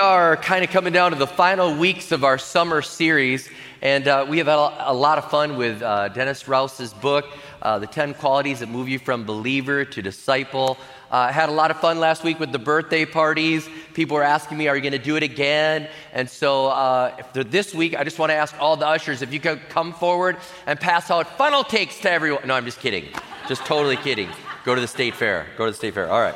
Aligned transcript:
Are 0.00 0.38
kind 0.38 0.64
of 0.64 0.70
coming 0.70 0.94
down 0.94 1.12
to 1.12 1.18
the 1.18 1.26
final 1.26 1.76
weeks 1.76 2.10
of 2.10 2.24
our 2.24 2.38
summer 2.38 2.80
series, 2.80 3.50
and 3.82 4.08
uh, 4.08 4.24
we 4.26 4.38
have 4.38 4.46
had 4.46 4.54
a, 4.54 4.94
lot 4.94 5.18
of 5.18 5.30
fun 5.30 5.58
with 5.58 5.82
uh, 5.82 6.08
Dennis 6.08 6.48
Rouse's 6.48 6.94
book, 6.94 7.26
uh, 7.60 7.78
The 7.78 7.86
10 7.86 8.14
Qualities 8.14 8.60
That 8.60 8.70
Move 8.70 8.88
You 8.88 8.98
from 8.98 9.24
Believer 9.24 9.84
to 9.84 10.02
Disciple. 10.02 10.78
Uh, 11.12 11.16
I 11.16 11.32
had 11.32 11.50
a 11.50 11.52
lot 11.52 11.70
of 11.70 11.78
fun 11.80 12.00
last 12.00 12.24
week 12.24 12.40
with 12.40 12.50
the 12.50 12.58
birthday 12.58 13.04
parties. 13.04 13.68
People 13.92 14.16
were 14.16 14.22
asking 14.22 14.56
me, 14.56 14.68
Are 14.68 14.74
you 14.74 14.82
going 14.82 14.92
to 14.92 14.98
do 14.98 15.16
it 15.16 15.22
again? 15.22 15.86
And 16.14 16.28
so 16.30 16.68
uh, 16.68 17.14
this 17.34 17.74
week, 17.74 17.94
I 17.94 18.02
just 18.02 18.18
want 18.18 18.30
to 18.30 18.36
ask 18.36 18.58
all 18.58 18.76
the 18.76 18.86
ushers 18.86 19.20
if 19.20 19.34
you 19.34 19.40
could 19.40 19.60
come 19.68 19.92
forward 19.92 20.38
and 20.66 20.80
pass 20.80 21.10
out 21.10 21.36
funnel 21.36 21.62
cakes 21.62 22.00
to 22.00 22.10
everyone. 22.10 22.46
No, 22.46 22.54
I'm 22.54 22.64
just 22.64 22.80
kidding. 22.80 23.04
Just 23.48 23.66
totally 23.66 23.96
kidding. 23.96 24.30
Go 24.64 24.74
to 24.74 24.80
the 24.80 24.88
state 24.88 25.14
fair. 25.14 25.46
Go 25.58 25.66
to 25.66 25.72
the 25.72 25.76
state 25.76 25.92
fair. 25.92 26.10
All 26.10 26.22
right. 26.22 26.34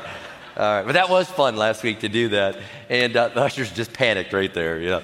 All 0.57 0.63
right, 0.63 0.87
but 0.87 0.93
that 0.93 1.11
was 1.11 1.29
fun 1.29 1.57
last 1.57 1.83
week 1.83 2.01
to 2.01 2.09
do 2.09 2.29
that, 2.29 2.57
and 2.89 3.17
uh, 3.17 3.27
the 3.27 3.41
ushers 3.41 3.73
just 3.73 3.93
panicked 3.93 4.33
right 4.33 4.55
there. 4.55 4.79
Know. 4.79 5.03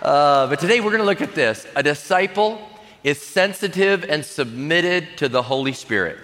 Uh, 0.00 0.46
but 0.46 0.60
today 0.60 0.78
we're 0.78 0.90
going 0.90 1.00
to 1.00 1.06
look 1.06 1.20
at 1.20 1.34
this: 1.34 1.66
a 1.74 1.82
disciple 1.82 2.62
is 3.02 3.20
sensitive 3.20 4.04
and 4.04 4.24
submitted 4.24 5.16
to 5.16 5.28
the 5.28 5.42
Holy 5.42 5.72
Spirit. 5.72 6.18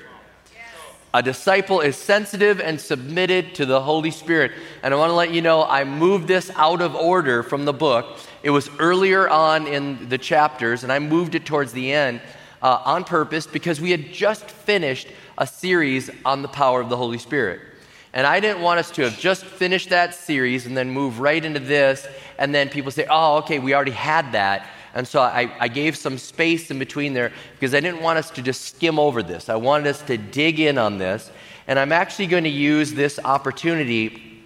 A 1.13 1.21
disciple 1.21 1.81
is 1.81 1.97
sensitive 1.97 2.61
and 2.61 2.81
submitted 2.81 3.57
to 3.57 3.67
the 3.67 3.81
Holy 3.81 4.13
Spirit. 4.13 4.53
And 4.85 4.95
I 4.95 4.97
want 4.97 5.11
to 5.11 5.15
let 5.15 5.33
you 5.33 5.43
know 5.43 5.65
I 5.65 5.83
moved 5.83 6.29
this 6.29 6.49
out 6.55 6.81
of 6.81 6.95
order 6.95 7.43
from 7.43 7.65
the 7.65 7.73
book. 7.73 8.19
It 8.45 8.51
was 8.51 8.71
earlier 8.79 9.29
on 9.29 9.67
in 9.67 10.09
the 10.09 10.19
chapters, 10.19 10.85
and 10.85 10.93
I 10.93 11.01
moved 11.01 11.35
it 11.35 11.45
towards 11.45 11.73
the 11.73 11.93
end 11.93 12.21
uh, 12.63 12.81
on 12.85 13.03
purpose 13.03 13.45
because 13.45 13.81
we 13.81 13.91
had 13.91 14.13
just 14.13 14.45
finished 14.49 15.09
a 15.37 15.49
series 15.49 16.11
on 16.25 16.43
the 16.43 16.49
power 16.49 16.81
of 16.81 16.91
the 16.91 16.97
Holy 16.97 17.19
Spirit. 17.19 17.63
And 18.19 18.27
I 18.27 18.41
didn't 18.41 18.63
want 18.63 18.81
us 18.81 18.91
to 18.97 19.03
have 19.03 19.17
just 19.17 19.45
finished 19.45 19.91
that 19.91 20.13
series 20.13 20.67
and 20.67 20.77
then 20.77 20.91
move 20.91 21.21
right 21.21 21.45
into 21.45 21.61
this, 21.61 22.05
and 22.37 22.53
then 22.53 22.69
people 22.69 22.91
say, 22.91 23.07
oh, 23.09 23.37
okay, 23.37 23.61
we 23.61 23.75
already 23.77 23.93
had 23.93 24.33
that. 24.33 24.69
And 24.93 25.07
so 25.07 25.21
I, 25.21 25.55
I, 25.61 25.69
gave 25.69 25.97
some 25.97 26.19
space 26.19 26.73
in 26.73 26.81
between 26.81 27.13
there 27.13 27.31
because 27.53 27.77
I 27.77 27.79
didn't 27.79 28.03
want 28.03 28.19
us 28.19 28.31
to 28.31 28.43
just 28.43 28.75
skim 28.75 28.99
over 28.99 29.23
this. 29.23 29.49
I 29.49 29.55
wanted 29.55 29.87
us 29.87 30.03
to 30.03 30.19
dig 30.19 30.59
in 30.59 30.79
on 30.79 30.99
this. 30.99 31.31
And 31.69 31.79
I'm 31.79 31.93
actually 31.93 32.27
going 32.27 32.43
to 32.43 32.51
use 32.51 32.93
this 32.93 33.21
opportunity 33.25 34.43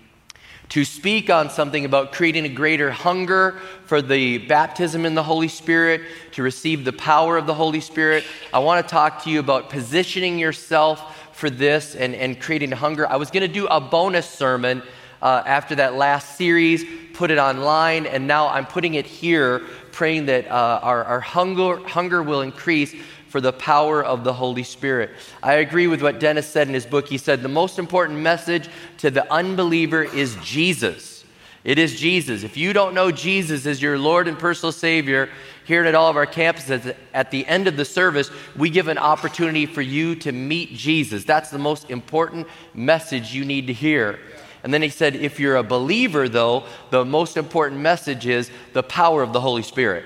to 0.69 0.85
speak 0.85 1.31
on 1.31 1.49
something 1.49 1.87
about 1.87 2.13
creating 2.13 2.45
a 2.45 2.51
greater 2.51 2.91
hunger 2.91 3.59
for 3.87 4.03
the 4.03 4.37
baptism 4.37 5.07
in 5.07 5.15
the 5.15 5.23
Holy 5.23 5.49
Spirit, 5.49 6.03
to 6.33 6.43
receive 6.43 6.85
the 6.85 6.93
power 6.93 7.39
of 7.39 7.47
the 7.47 7.55
Holy 7.55 7.81
Spirit. 7.81 8.25
I 8.53 8.59
want 8.59 8.87
to 8.87 8.91
talk 8.91 9.23
to 9.25 9.31
you 9.31 9.41
about 9.41 9.71
positioning 9.71 10.39
yourself 10.39 11.22
for 11.33 11.51
this 11.51 11.95
and, 11.95 12.15
and 12.15 12.41
creating 12.41 12.71
hunger. 12.73 13.09
I 13.09 13.17
was 13.17 13.31
going 13.31 13.43
to 13.43 13.53
do 13.53 13.67
a 13.67 13.81
bonus 13.81 14.29
sermon 14.29 14.83
uh, 15.21 15.43
after 15.47 15.75
that 15.77 15.95
last 15.95 16.37
series, 16.37 16.85
put 17.15 17.31
it 17.31 17.39
online, 17.39 18.07
and 18.07 18.27
now 18.27 18.49
I'm 18.49 18.67
putting 18.67 18.95
it 18.95 19.07
here, 19.07 19.61
praying 19.93 20.27
that 20.27 20.49
uh, 20.49 20.81
our, 20.83 21.05
our 21.05 21.21
hunger, 21.21 21.77
hunger 21.87 22.23
will 22.23 22.41
increase 22.41 22.95
for 23.29 23.41
the 23.41 23.53
power 23.53 24.05
of 24.05 24.25
the 24.25 24.33
Holy 24.33 24.63
Spirit. 24.63 25.11
I 25.43 25.55
agree 25.55 25.87
with 25.87 26.03
what 26.03 26.21
Dennis 26.21 26.47
said 26.47 26.69
in 26.69 26.75
his 26.75 26.85
book. 26.85 27.09
He 27.09 27.19
said 27.19 27.41
the 27.41 27.49
most 27.49 27.79
important 27.79 28.19
message 28.19 28.69
to 28.99 29.11
the 29.11 29.31
unbeliever 29.33 30.03
is 30.03 30.37
Jesus. 30.43 31.25
It 31.65 31.79
is 31.79 31.99
Jesus. 31.99 32.43
If 32.43 32.57
you 32.57 32.73
don't 32.73 32.93
know 32.93 33.11
Jesus 33.13 33.65
as 33.67 33.81
your 33.81 33.97
Lord 33.97 34.27
and 34.27 34.39
personal 34.39 34.73
Savior, 34.73 35.31
here 35.65 35.85
at 35.85 35.95
all 35.95 36.11
of 36.11 36.17
our 36.17 36.27
campuses, 36.27 36.95
at 37.15 37.31
the 37.31 37.47
end 37.47 37.69
of 37.69 37.77
the 37.77 37.85
service, 37.85 38.31
we 38.57 38.71
give 38.71 38.89
an 38.89 38.99
opportunity 38.99 39.67
for 39.67 39.83
you 39.83 40.15
to 40.17 40.33
meet 40.33 40.75
Jesus. 40.75 41.25
That's 41.25 41.51
the 41.51 41.59
most 41.59 41.91
important 41.91 42.49
message 42.75 43.35
you 43.35 43.45
need 43.45 43.67
to 43.69 43.73
hear. 43.73 44.19
And 44.65 44.73
then 44.73 44.83
he 44.83 44.89
said, 44.89 45.17
if 45.17 45.41
you're 45.41 45.57
a 45.57 45.63
believer, 45.63 46.29
though, 46.29 46.65
the 46.91 47.05
most 47.05 47.37
important 47.37 47.81
message 47.81 48.27
is 48.27 48.51
the 48.73 48.83
power 48.83 49.23
of 49.23 49.33
the 49.33 49.41
Holy 49.41 49.63
Spirit. 49.63 50.05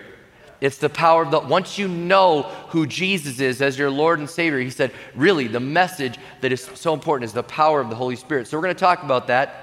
It's 0.60 0.78
the 0.78 0.88
power 0.88 1.22
of 1.22 1.30
the, 1.30 1.40
once 1.40 1.76
you 1.76 1.86
know 1.88 2.42
who 2.70 2.86
Jesus 2.86 3.40
is 3.40 3.60
as 3.60 3.78
your 3.78 3.90
Lord 3.90 4.18
and 4.18 4.28
Savior, 4.28 4.58
he 4.60 4.70
said, 4.70 4.92
really, 5.14 5.48
the 5.48 5.60
message 5.60 6.18
that 6.40 6.52
is 6.52 6.62
so 6.62 6.94
important 6.94 7.28
is 7.28 7.34
the 7.34 7.42
power 7.42 7.80
of 7.80 7.90
the 7.90 7.96
Holy 7.96 8.16
Spirit. 8.16 8.48
So 8.48 8.56
we're 8.56 8.62
going 8.62 8.74
to 8.74 8.80
talk 8.80 9.02
about 9.02 9.26
that. 9.26 9.62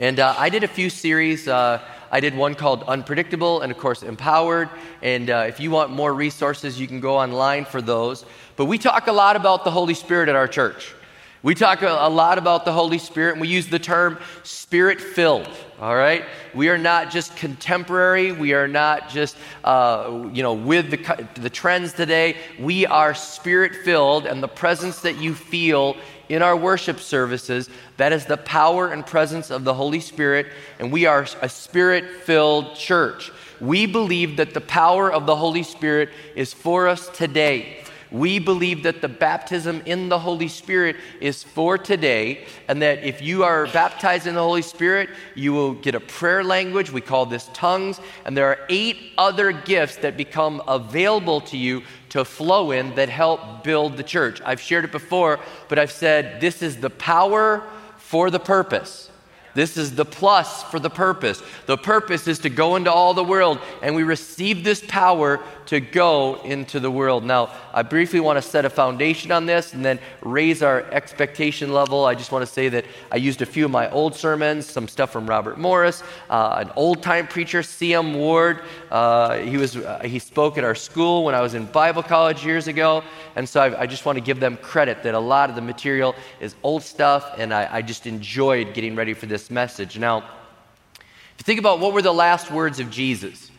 And 0.00 0.18
uh, 0.18 0.34
I 0.36 0.48
did 0.48 0.64
a 0.64 0.68
few 0.68 0.90
series. 0.90 1.46
Uh, 1.46 1.80
I 2.12 2.20
did 2.20 2.36
one 2.36 2.54
called 2.54 2.82
Unpredictable 2.82 3.62
and, 3.62 3.72
of 3.72 3.78
course, 3.78 4.02
Empowered. 4.02 4.68
And 5.00 5.30
uh, 5.30 5.46
if 5.48 5.58
you 5.58 5.70
want 5.70 5.90
more 5.90 6.12
resources, 6.12 6.78
you 6.78 6.86
can 6.86 7.00
go 7.00 7.16
online 7.16 7.64
for 7.64 7.80
those. 7.80 8.26
But 8.56 8.66
we 8.66 8.76
talk 8.76 9.06
a 9.06 9.12
lot 9.12 9.34
about 9.34 9.64
the 9.64 9.70
Holy 9.70 9.94
Spirit 9.94 10.28
at 10.28 10.36
our 10.36 10.46
church. 10.46 10.94
We 11.42 11.56
talk 11.56 11.82
a, 11.82 12.08
lot 12.08 12.38
about 12.38 12.64
the 12.64 12.72
Holy 12.72 12.98
Spirit, 12.98 13.32
and 13.32 13.40
we 13.40 13.48
use 13.48 13.66
the 13.66 13.78
term 13.78 14.18
spirit 14.44 15.00
filled. 15.00 15.48
All 15.80 15.96
right? 15.96 16.24
We 16.54 16.68
are 16.68 16.78
not 16.78 17.10
just 17.10 17.34
contemporary. 17.34 18.30
We 18.30 18.52
are 18.52 18.68
not 18.68 19.08
just, 19.08 19.36
uh, 19.64 20.28
you 20.32 20.44
know, 20.44 20.52
with 20.52 20.90
the, 20.90 21.28
the 21.40 21.50
trends 21.50 21.94
today. 21.94 22.36
We 22.60 22.86
are 22.86 23.12
spirit 23.14 23.74
filled, 23.74 24.26
and 24.26 24.40
the 24.40 24.48
presence 24.48 25.00
that 25.00 25.16
you 25.16 25.34
feel 25.34 25.96
in 26.32 26.40
our 26.40 26.56
worship 26.56 26.98
services, 26.98 27.68
that 27.98 28.10
is 28.10 28.24
the 28.24 28.38
power 28.38 28.90
and 28.90 29.04
presence 29.04 29.50
of 29.50 29.64
the 29.64 29.74
Holy 29.74 30.00
Spirit, 30.00 30.46
and 30.78 30.90
we 30.90 31.04
are 31.04 31.26
a 31.42 31.48
spirit 31.48 32.22
filled 32.22 32.74
church. 32.74 33.30
We 33.60 33.84
believe 33.84 34.38
that 34.38 34.54
the 34.54 34.62
power 34.62 35.12
of 35.12 35.26
the 35.26 35.36
Holy 35.36 35.62
Spirit 35.62 36.08
is 36.34 36.54
for 36.54 36.88
us 36.88 37.10
today. 37.10 37.84
We 38.12 38.38
believe 38.38 38.82
that 38.82 39.00
the 39.00 39.08
baptism 39.08 39.82
in 39.86 40.10
the 40.10 40.18
Holy 40.18 40.48
Spirit 40.48 40.96
is 41.20 41.42
for 41.42 41.78
today, 41.78 42.44
and 42.68 42.82
that 42.82 43.02
if 43.02 43.22
you 43.22 43.42
are 43.42 43.66
baptized 43.68 44.26
in 44.26 44.34
the 44.34 44.42
Holy 44.42 44.60
Spirit, 44.60 45.08
you 45.34 45.54
will 45.54 45.72
get 45.72 45.94
a 45.94 46.00
prayer 46.00 46.44
language. 46.44 46.92
We 46.92 47.00
call 47.00 47.24
this 47.24 47.48
tongues, 47.54 48.00
and 48.26 48.36
there 48.36 48.46
are 48.48 48.58
eight 48.68 48.98
other 49.16 49.50
gifts 49.50 49.96
that 49.96 50.18
become 50.18 50.62
available 50.68 51.40
to 51.40 51.56
you 51.56 51.82
to 52.10 52.24
flow 52.26 52.70
in 52.70 52.94
that 52.96 53.08
help 53.08 53.64
build 53.64 53.96
the 53.96 54.02
church. 54.02 54.42
I've 54.44 54.60
shared 54.60 54.84
it 54.84 54.92
before, 54.92 55.40
but 55.70 55.78
I've 55.78 55.90
said 55.90 56.38
this 56.38 56.60
is 56.60 56.76
the 56.76 56.90
power 56.90 57.64
for 57.96 58.30
the 58.30 58.38
purpose. 58.40 59.08
This 59.54 59.76
is 59.76 59.94
the 59.94 60.04
plus 60.04 60.62
for 60.64 60.78
the 60.78 60.90
purpose. 60.90 61.42
The 61.66 61.76
purpose 61.76 62.26
is 62.26 62.38
to 62.40 62.50
go 62.50 62.76
into 62.76 62.90
all 62.90 63.14
the 63.14 63.24
world, 63.24 63.58
and 63.82 63.94
we 63.94 64.02
receive 64.02 64.64
this 64.64 64.82
power 64.86 65.40
to 65.66 65.80
go 65.80 66.36
into 66.42 66.80
the 66.80 66.90
world. 66.90 67.24
Now, 67.24 67.50
I 67.72 67.82
briefly 67.82 68.20
want 68.20 68.36
to 68.36 68.42
set 68.42 68.64
a 68.64 68.70
foundation 68.70 69.30
on 69.30 69.46
this 69.46 69.74
and 69.74 69.84
then 69.84 69.98
raise 70.20 70.62
our 70.62 70.82
expectation 70.90 71.72
level. 71.72 72.04
I 72.04 72.14
just 72.14 72.32
want 72.32 72.46
to 72.46 72.52
say 72.52 72.68
that 72.70 72.84
I 73.10 73.16
used 73.16 73.42
a 73.42 73.46
few 73.46 73.64
of 73.64 73.70
my 73.70 73.90
old 73.90 74.14
sermons, 74.14 74.66
some 74.66 74.88
stuff 74.88 75.10
from 75.10 75.26
Robert 75.26 75.58
Morris, 75.58 76.02
uh, 76.30 76.56
an 76.58 76.70
old 76.76 77.02
time 77.02 77.26
preacher, 77.26 77.62
C.M. 77.62 78.14
Ward. 78.14 78.62
Uh, 78.90 79.38
he, 79.38 79.56
was, 79.56 79.76
uh, 79.76 80.00
he 80.04 80.18
spoke 80.18 80.58
at 80.58 80.64
our 80.64 80.74
school 80.74 81.24
when 81.24 81.34
I 81.34 81.40
was 81.40 81.54
in 81.54 81.66
Bible 81.66 82.02
college 82.02 82.44
years 82.44 82.68
ago. 82.68 83.04
And 83.36 83.48
so 83.48 83.60
I, 83.60 83.82
I, 83.82 83.86
just 83.86 84.04
want 84.04 84.16
to 84.16 84.24
give 84.24 84.40
them 84.40 84.56
credit 84.58 85.02
that 85.04 85.14
a 85.14 85.18
lot 85.18 85.48
of 85.48 85.56
the 85.56 85.62
material 85.62 86.14
is 86.40 86.54
old 86.62 86.82
stuff, 86.82 87.34
and 87.38 87.54
I, 87.54 87.68
I 87.70 87.82
just 87.82 88.06
enjoyed 88.06 88.74
getting 88.74 88.94
ready 88.94 89.14
for 89.14 89.26
this 89.26 89.50
message. 89.50 89.98
Now, 89.98 90.18
if 90.18 91.38
you 91.38 91.44
think 91.44 91.60
about 91.60 91.80
what 91.80 91.92
were 91.92 92.02
the 92.02 92.12
last 92.12 92.50
words 92.50 92.80
of 92.80 92.90
Jesus, 92.90 93.51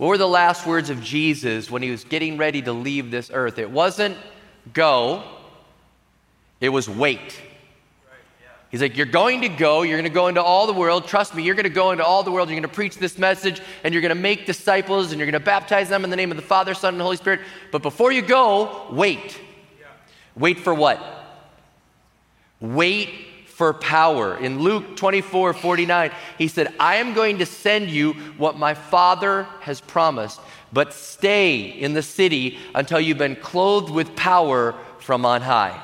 what 0.00 0.06
were 0.06 0.16
the 0.16 0.26
last 0.26 0.66
words 0.66 0.88
of 0.88 1.02
Jesus 1.02 1.70
when 1.70 1.82
he 1.82 1.90
was 1.90 2.04
getting 2.04 2.38
ready 2.38 2.62
to 2.62 2.72
leave 2.72 3.10
this 3.10 3.30
earth? 3.34 3.58
It 3.58 3.70
wasn't 3.70 4.16
go, 4.72 5.22
it 6.58 6.70
was 6.70 6.88
wait. 6.88 7.38
He's 8.70 8.80
like, 8.80 8.96
You're 8.96 9.04
going 9.04 9.42
to 9.42 9.50
go, 9.50 9.82
you're 9.82 9.98
going 9.98 10.08
to 10.08 10.14
go 10.14 10.28
into 10.28 10.42
all 10.42 10.66
the 10.66 10.72
world. 10.72 11.06
Trust 11.06 11.34
me, 11.34 11.42
you're 11.42 11.54
going 11.54 11.64
to 11.64 11.68
go 11.68 11.90
into 11.90 12.02
all 12.02 12.22
the 12.22 12.32
world. 12.32 12.48
You're 12.48 12.58
going 12.58 12.70
to 12.70 12.74
preach 12.74 12.96
this 12.96 13.18
message, 13.18 13.60
and 13.84 13.92
you're 13.92 14.00
going 14.00 14.08
to 14.08 14.14
make 14.14 14.46
disciples, 14.46 15.12
and 15.12 15.18
you're 15.18 15.30
going 15.30 15.38
to 15.38 15.44
baptize 15.44 15.90
them 15.90 16.02
in 16.02 16.08
the 16.08 16.16
name 16.16 16.30
of 16.30 16.38
the 16.38 16.42
Father, 16.42 16.72
Son, 16.72 16.94
and 16.94 17.02
Holy 17.02 17.18
Spirit. 17.18 17.40
But 17.70 17.82
before 17.82 18.10
you 18.10 18.22
go, 18.22 18.86
wait. 18.90 19.38
Wait 20.34 20.60
for 20.60 20.72
what? 20.72 20.98
Wait 22.58 23.29
for 23.60 23.74
power. 23.74 24.38
In 24.38 24.60
Luke 24.60 24.96
24 24.96 25.52
49, 25.52 26.10
he 26.38 26.48
said, 26.48 26.72
I 26.80 26.96
am 26.96 27.12
going 27.12 27.40
to 27.40 27.44
send 27.44 27.90
you 27.90 28.14
what 28.38 28.56
my 28.56 28.72
Father 28.72 29.42
has 29.60 29.82
promised, 29.82 30.40
but 30.72 30.94
stay 30.94 31.60
in 31.60 31.92
the 31.92 32.00
city 32.00 32.56
until 32.74 32.98
you've 32.98 33.18
been 33.18 33.36
clothed 33.36 33.90
with 33.90 34.16
power 34.16 34.74
from 34.98 35.26
on 35.26 35.42
high. 35.42 35.78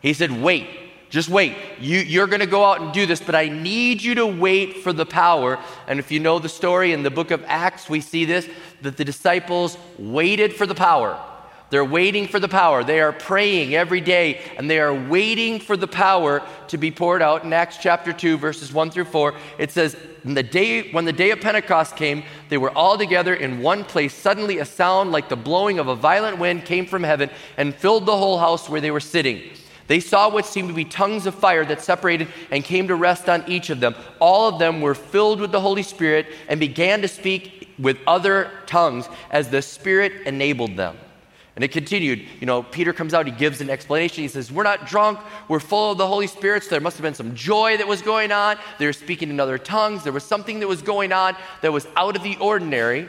He 0.00 0.14
said, 0.14 0.32
Wait, 0.32 0.66
just 1.10 1.28
wait. 1.28 1.54
You, 1.78 1.98
you're 1.98 2.28
going 2.28 2.40
to 2.40 2.46
go 2.46 2.64
out 2.64 2.80
and 2.80 2.94
do 2.94 3.04
this, 3.04 3.20
but 3.20 3.34
I 3.34 3.50
need 3.50 4.02
you 4.02 4.14
to 4.14 4.26
wait 4.26 4.78
for 4.78 4.94
the 4.94 5.04
power. 5.04 5.58
And 5.86 5.98
if 5.98 6.10
you 6.10 6.18
know 6.18 6.38
the 6.38 6.48
story 6.48 6.94
in 6.94 7.02
the 7.02 7.10
book 7.10 7.30
of 7.30 7.44
Acts, 7.46 7.90
we 7.90 8.00
see 8.00 8.24
this 8.24 8.48
that 8.80 8.96
the 8.96 9.04
disciples 9.04 9.76
waited 9.98 10.54
for 10.54 10.64
the 10.64 10.74
power. 10.74 11.22
They're 11.72 11.82
waiting 11.86 12.28
for 12.28 12.38
the 12.38 12.50
power. 12.50 12.84
They 12.84 13.00
are 13.00 13.14
praying 13.14 13.74
every 13.74 14.02
day 14.02 14.42
and 14.58 14.68
they 14.68 14.78
are 14.78 14.92
waiting 14.92 15.58
for 15.58 15.74
the 15.74 15.88
power 15.88 16.46
to 16.68 16.76
be 16.76 16.90
poured 16.90 17.22
out. 17.22 17.44
In 17.44 17.52
Acts 17.54 17.78
chapter 17.80 18.12
2, 18.12 18.36
verses 18.36 18.74
1 18.74 18.90
through 18.90 19.06
4, 19.06 19.34
it 19.56 19.70
says, 19.70 19.96
the 20.22 20.42
day, 20.42 20.92
When 20.92 21.06
the 21.06 21.14
day 21.14 21.30
of 21.30 21.40
Pentecost 21.40 21.96
came, 21.96 22.24
they 22.50 22.58
were 22.58 22.76
all 22.76 22.98
together 22.98 23.32
in 23.32 23.62
one 23.62 23.84
place. 23.84 24.12
Suddenly, 24.12 24.58
a 24.58 24.66
sound 24.66 25.12
like 25.12 25.30
the 25.30 25.34
blowing 25.36 25.78
of 25.78 25.88
a 25.88 25.96
violent 25.96 26.36
wind 26.36 26.66
came 26.66 26.84
from 26.84 27.02
heaven 27.04 27.30
and 27.56 27.74
filled 27.74 28.04
the 28.04 28.18
whole 28.18 28.36
house 28.36 28.68
where 28.68 28.82
they 28.82 28.90
were 28.90 29.00
sitting. 29.00 29.40
They 29.86 30.00
saw 30.00 30.28
what 30.28 30.44
seemed 30.44 30.68
to 30.68 30.74
be 30.74 30.84
tongues 30.84 31.24
of 31.24 31.34
fire 31.34 31.64
that 31.64 31.80
separated 31.80 32.28
and 32.50 32.62
came 32.62 32.86
to 32.88 32.96
rest 32.96 33.30
on 33.30 33.44
each 33.48 33.70
of 33.70 33.80
them. 33.80 33.94
All 34.20 34.46
of 34.46 34.58
them 34.58 34.82
were 34.82 34.94
filled 34.94 35.40
with 35.40 35.52
the 35.52 35.60
Holy 35.62 35.84
Spirit 35.84 36.26
and 36.50 36.60
began 36.60 37.00
to 37.00 37.08
speak 37.08 37.70
with 37.78 37.96
other 38.06 38.50
tongues 38.66 39.08
as 39.30 39.48
the 39.48 39.62
Spirit 39.62 40.26
enabled 40.26 40.76
them. 40.76 40.98
And 41.54 41.62
it 41.62 41.70
continued. 41.70 42.26
You 42.40 42.46
know, 42.46 42.62
Peter 42.62 42.92
comes 42.94 43.12
out, 43.12 43.26
he 43.26 43.32
gives 43.32 43.60
an 43.60 43.68
explanation. 43.68 44.22
He 44.22 44.28
says, 44.28 44.50
We're 44.50 44.62
not 44.62 44.86
drunk, 44.86 45.18
we're 45.48 45.60
full 45.60 45.92
of 45.92 45.98
the 45.98 46.06
Holy 46.06 46.26
Spirit. 46.26 46.62
So 46.64 46.70
there 46.70 46.80
must 46.80 46.96
have 46.96 47.02
been 47.02 47.14
some 47.14 47.34
joy 47.34 47.76
that 47.76 47.86
was 47.86 48.00
going 48.00 48.32
on. 48.32 48.56
They 48.78 48.86
were 48.86 48.92
speaking 48.94 49.28
in 49.28 49.38
other 49.38 49.58
tongues. 49.58 50.02
There 50.02 50.12
was 50.12 50.24
something 50.24 50.60
that 50.60 50.68
was 50.68 50.80
going 50.80 51.12
on 51.12 51.36
that 51.60 51.72
was 51.72 51.86
out 51.96 52.16
of 52.16 52.22
the 52.22 52.36
ordinary. 52.38 53.08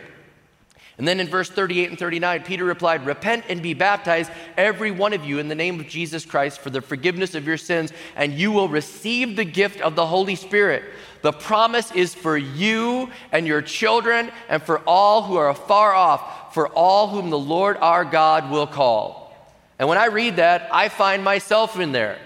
And 0.98 1.08
then 1.08 1.20
in 1.20 1.28
verse 1.28 1.50
38 1.50 1.90
and 1.90 1.98
39, 1.98 2.44
Peter 2.44 2.66
replied, 2.66 3.06
Repent 3.06 3.46
and 3.50 3.64
be 3.64 3.74
baptized, 3.74 4.32
every 4.58 4.92
one 4.92 5.14
of 5.14 5.26
you, 5.26 5.40
in 5.40 5.48
the 5.48 5.56
name 5.56 5.80
of 5.80 5.88
Jesus 5.88 6.24
Christ 6.24 6.60
for 6.60 6.70
the 6.70 6.82
forgiveness 6.82 7.34
of 7.34 7.48
your 7.48 7.58
sins, 7.58 7.92
and 8.16 8.34
you 8.34 8.52
will 8.52 8.70
receive 8.70 9.36
the 9.36 9.46
gift 9.46 9.82
of 9.82 9.96
the 9.96 10.06
Holy 10.06 10.36
Spirit. 10.36 10.84
The 11.24 11.32
promise 11.32 11.92
is 11.94 12.14
for 12.14 12.38
you 12.38 13.10
and 13.32 13.48
your 13.48 13.62
children, 13.62 14.32
and 14.50 14.62
for 14.62 14.80
all 14.80 15.24
who 15.24 15.36
are 15.38 15.50
afar 15.50 15.94
off 15.96 16.43
for 16.54 16.70
all 16.70 17.10
whom 17.10 17.30
the 17.30 17.38
Lord 17.38 17.76
our 17.78 18.06
God 18.06 18.50
will 18.50 18.68
call. 18.68 19.36
And 19.80 19.90
when 19.90 19.98
I 19.98 20.06
read 20.06 20.38
that, 20.38 20.70
I 20.72 20.88
find 20.88 21.22
myself 21.24 21.80
in 21.80 21.92
there. 21.92 22.20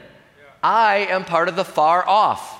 I 0.62 1.07
am 1.09 1.24
part 1.24 1.47
of 1.47 1.56
the 1.56 1.63
far 1.63 2.06
off. 2.07 2.59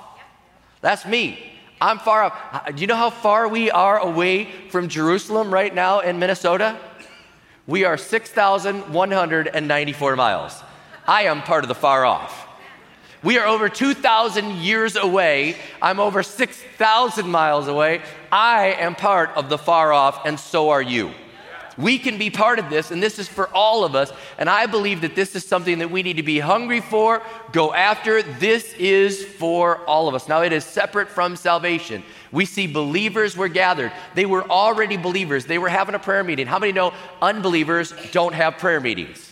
That's 0.81 1.06
me. 1.06 1.38
I'm 1.81 2.00
far 2.00 2.24
off. 2.24 2.74
Do 2.74 2.80
you 2.81 2.88
know 2.88 2.96
how 2.96 3.10
far 3.10 3.50
we 3.50 3.69
are 3.69 4.00
away 4.00 4.48
from 4.69 4.88
Jerusalem 4.88 5.54
right 5.54 5.75
now 5.75 6.00
in 6.00 6.19
Minnesota? 6.19 6.80
We 7.68 7.84
are 7.84 7.98
6,194 7.98 10.16
miles. 10.16 10.64
I 11.06 11.24
am 11.24 11.42
part 11.42 11.66
of 11.66 11.68
the 11.68 11.75
far 11.75 12.06
off. 12.06 12.48
We 13.24 13.40
are 13.40 13.48
over 13.48 13.68
2,000 13.68 14.58
years 14.58 14.96
away. 14.96 15.58
I'm 15.81 16.00
over 16.00 16.22
6,000 16.24 17.28
miles 17.28 17.68
away. 17.68 18.04
I 18.31 18.68
am 18.80 18.96
part 18.96 19.31
of 19.36 19.50
the 19.50 19.58
far 19.58 19.92
off, 19.92 20.25
and 20.25 20.40
so 20.40 20.69
are 20.69 20.81
you. 20.81 21.12
We 21.78 22.00
can 22.00 22.18
be 22.18 22.30
part 22.30 22.58
of 22.58 22.70
this, 22.70 22.90
and 22.90 23.02
this 23.02 23.20
is 23.20 23.28
for 23.28 23.48
all 23.54 23.84
of 23.84 23.94
us. 23.94 24.12
And 24.38 24.50
I 24.50 24.66
believe 24.66 25.02
that 25.02 25.16
this 25.16 25.36
is 25.36 25.46
something 25.46 25.80
that 25.80 25.92
we 25.92 26.02
need 26.02 26.18
to 26.18 26.24
be 26.24 26.40
hungry 26.40 26.82
for, 26.82 27.22
go 27.52 27.74
after. 27.74 28.24
This 28.24 28.74
is 28.74 29.24
for 29.24 29.86
all 29.86 30.08
of 30.08 30.16
us. 30.16 30.28
Now, 30.28 30.42
it 30.42 30.52
is 30.52 30.66
separate 30.66 31.08
from 31.08 31.36
salvation. 31.36 32.04
We 32.32 32.46
see 32.46 32.66
believers 32.66 33.38
were 33.38 33.48
gathered. 33.48 33.92
They 34.16 34.26
were 34.26 34.50
already 34.50 34.98
believers. 34.98 35.46
They 35.46 35.60
were 35.60 35.70
having 35.70 35.94
a 35.94 36.00
prayer 36.00 36.24
meeting. 36.24 36.48
How 36.48 36.60
many 36.60 36.72
know 36.72 36.94
unbelievers 37.22 37.94
don't 38.12 38.34
have 38.34 38.58
prayer 38.58 38.82
meetings? 38.82 39.27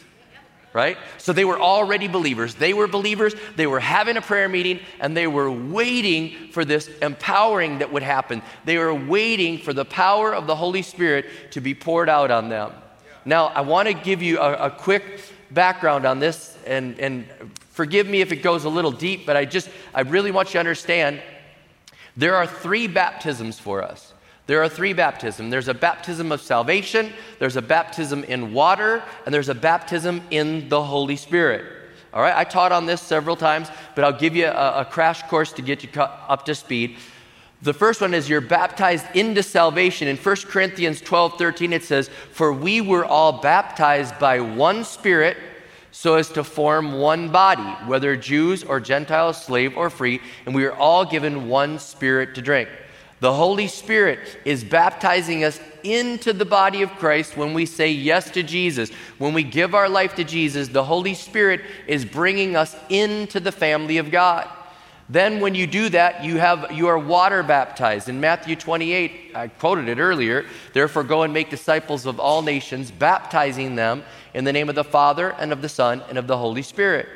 Right? 0.76 0.98
So 1.18 1.32
they 1.32 1.46
were 1.46 1.58
already 1.58 2.10
believers. 2.10 2.54
They 2.54 2.74
were 2.74 2.88
believers. 2.88 3.34
They 3.56 3.66
were 3.66 3.80
having 3.80 4.18
a 4.18 4.22
prayer 4.22 4.50
meeting 4.50 4.82
and 5.00 5.16
they 5.16 5.26
were 5.26 5.50
waiting 5.50 6.52
for 6.52 6.66
this 6.66 6.90
empowering 7.02 7.80
that 7.80 7.94
would 7.94 8.04
happen. 8.04 8.42
They 8.66 8.78
were 8.78 8.94
waiting 8.94 9.58
for 9.58 9.72
the 9.72 9.86
power 9.86 10.36
of 10.36 10.48
the 10.48 10.56
Holy 10.56 10.82
Spirit 10.82 11.28
to 11.52 11.62
be 11.62 11.74
poured 11.74 12.10
out 12.10 12.30
on 12.30 12.50
them. 12.50 12.74
Now, 13.24 13.46
I 13.48 13.62
want 13.62 13.88
to 13.88 13.94
give 13.94 14.22
you 14.22 14.38
a, 14.38 14.66
a 14.66 14.70
quick 14.70 15.22
background 15.50 16.06
on 16.06 16.20
this 16.20 16.58
and, 16.68 17.00
and 17.00 17.26
forgive 17.72 18.06
me 18.06 18.20
if 18.20 18.34
it 18.34 18.44
goes 18.44 18.66
a 18.66 18.70
little 18.70 18.92
deep, 18.92 19.26
but 19.26 19.38
I 19.38 19.46
just, 19.46 19.70
I 19.94 20.02
really 20.02 20.32
want 20.32 20.50
you 20.50 20.54
to 20.54 20.60
understand 20.60 21.22
there 22.18 22.36
are 22.36 22.46
three 22.46 22.88
baptisms 22.88 23.58
for 23.60 23.82
us. 23.82 24.14
There 24.48 24.62
are 24.62 24.70
three 24.70 24.94
baptisms 24.94 25.52
there's 25.52 25.68
a 25.68 25.74
baptism 25.74 26.32
of 26.32 26.42
salvation, 26.42 27.12
there's 27.40 27.56
a 27.56 27.62
baptism 27.62 28.24
in 28.26 28.54
water, 28.54 29.04
and 29.26 29.34
there's 29.34 29.50
a 29.50 29.56
baptism 29.56 30.22
in 30.30 30.70
the 30.70 30.84
Holy 30.84 31.16
Spirit. 31.16 31.66
All 32.14 32.22
right, 32.22 32.36
I 32.36 32.46
taught 32.46 32.72
on 32.72 32.86
this 32.86 33.02
several 33.02 33.36
times, 33.36 33.70
but 33.94 34.06
I'll 34.06 34.18
give 34.18 34.36
you 34.36 34.46
a, 34.46 34.82
a 34.82 34.86
crash 34.86 35.22
course 35.24 35.52
to 35.54 35.62
get 35.62 35.84
you 35.84 35.90
up 36.00 36.46
to 36.46 36.56
speed. 36.56 36.98
The 37.62 37.74
first 37.74 38.00
one 38.00 38.14
is 38.14 38.30
you're 38.30 38.42
baptized 38.42 39.06
into 39.16 39.42
salvation. 39.42 40.08
In 40.08 40.18
1 40.18 40.36
Corinthians 40.48 41.02
12 41.02 41.38
13, 41.38 41.74
it 41.74 41.84
says, 41.84 42.10
For 42.32 42.54
we 42.54 42.80
were 42.80 43.04
all 43.04 43.42
baptized 43.42 44.18
by 44.20 44.40
one 44.40 44.84
Spirit 44.84 45.38
so 45.92 46.16
as 46.16 46.30
to 46.30 46.44
form 46.44 46.94
one 46.94 47.30
body, 47.30 47.64
whether 47.88 48.16
Jews 48.16 48.64
or 48.64 48.80
Gentiles, 48.80 49.44
slave 49.44 49.76
or 49.76 49.90
free, 49.90 50.22
and 50.46 50.54
we 50.54 50.66
are 50.66 50.76
all 50.76 51.06
given 51.06 51.48
one 51.48 51.80
Spirit 51.80 52.36
to 52.36 52.42
drink. 52.42 52.70
The 53.22 53.34
Holy 53.34 53.68
Spirit 53.68 54.20
is 54.44 54.64
baptizing 54.64 55.44
us 55.44 55.60
into 55.84 56.34
the 56.34 56.46
body 56.46 56.82
of 56.82 56.90
Christ 56.92 57.38
when 57.38 57.54
we 57.54 57.66
say 57.66 57.90
yes 57.90 58.30
to 58.32 58.44
Jesus. 58.44 58.90
When 59.18 59.34
we 59.34 59.44
give 59.44 59.74
our 59.74 59.88
life 59.88 60.16
to 60.16 60.24
Jesus, 60.24 60.68
the 60.68 60.84
Holy 60.84 61.14
Spirit 61.14 61.62
is 61.88 62.04
bringing 62.04 62.56
us 62.56 62.76
into 62.90 63.40
the 63.40 63.52
family 63.52 63.98
of 63.98 64.12
God. 64.12 64.50
Then 65.08 65.40
when 65.40 65.54
you 65.54 65.68
do 65.68 65.90
that, 65.90 66.24
you 66.24 66.38
have 66.38 66.72
you 66.72 66.88
are 66.88 66.98
water 66.98 67.44
baptized. 67.44 68.10
In 68.10 68.20
Matthew 68.20 68.56
28, 68.56 69.32
I 69.36 69.48
quoted 69.50 69.88
it 69.88 70.00
earlier, 70.00 70.46
therefore 70.74 71.04
go 71.04 71.22
and 71.22 71.32
make 71.32 71.52
disciples 71.52 72.08
of 72.08 72.20
all 72.20 72.42
nations, 72.42 72.90
baptizing 72.90 73.76
them 73.76 74.04
in 74.34 74.46
the 74.46 74.54
name 74.54 74.68
of 74.68 74.76
the 74.76 74.84
Father 74.84 75.36
and 75.38 75.54
of 75.54 75.62
the 75.62 75.70
Son 75.70 76.02
and 76.10 76.18
of 76.18 76.26
the 76.26 76.38
Holy 76.38 76.64
Spirit. 76.64 77.08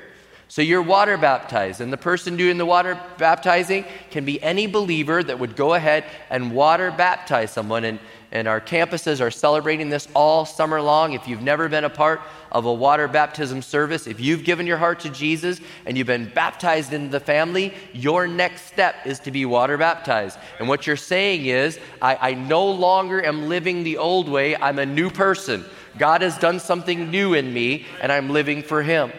So 0.50 0.64
you're 0.64 0.82
water 0.82 1.16
baptized, 1.16 1.80
and 1.80 1.94
the 1.94 1.98
person 1.98 2.36
doing 2.36 2.58
the 2.58 2.66
water 2.66 3.00
baptizing 3.20 3.86
can 4.10 4.26
be 4.26 4.42
any 4.42 4.66
believer 4.66 5.22
that 5.22 5.38
would 5.38 5.56
go 5.56 5.76
ahead 5.76 6.06
and 6.32 6.52
water 6.52 6.90
baptize 6.90 7.52
someone. 7.52 7.84
And, 7.86 8.00
and 8.32 8.48
our 8.48 8.60
campuses 8.60 9.22
are 9.22 9.30
celebrating 9.30 9.90
this 9.90 10.08
all 10.16 10.46
summer 10.46 10.82
long. 10.82 11.14
If 11.14 11.28
you've 11.28 11.44
never 11.44 11.70
been 11.70 11.84
a 11.84 11.90
part 11.90 12.22
of 12.52 12.66
a 12.66 12.74
water 12.74 13.08
baptism 13.08 13.62
service, 13.62 14.08
if 14.08 14.20
you've 14.20 14.44
given 14.44 14.66
your 14.66 14.78
heart 14.78 15.00
to 15.02 15.12
Jesus 15.12 15.62
and 15.86 15.96
you've 15.96 16.08
been 16.08 16.32
baptized 16.34 16.94
into 16.94 17.12
the 17.12 17.20
family, 17.20 17.72
your 17.94 18.26
next 18.26 18.64
step 18.64 18.96
is 19.06 19.20
to 19.20 19.32
be 19.32 19.46
water 19.46 19.78
baptized. 19.78 20.40
And 20.58 20.68
what 20.68 20.88
you're 20.88 20.98
saying 20.98 21.46
is, 21.46 21.78
I, 22.02 22.32
I 22.32 22.34
no 22.34 22.66
longer 22.66 23.24
am 23.24 23.50
living 23.50 23.84
the 23.84 23.98
old 23.98 24.28
way, 24.28 24.56
I'm 24.56 24.80
a 24.80 24.86
new 24.88 25.12
person. 25.12 25.64
God 26.00 26.24
has 26.24 26.40
done 26.40 26.60
something 26.60 27.12
new 27.12 27.36
in 27.36 27.54
me, 27.54 27.86
and 28.02 28.12
I'm 28.12 28.32
living 28.32 28.64
for 28.64 28.82
Him. 28.82 29.12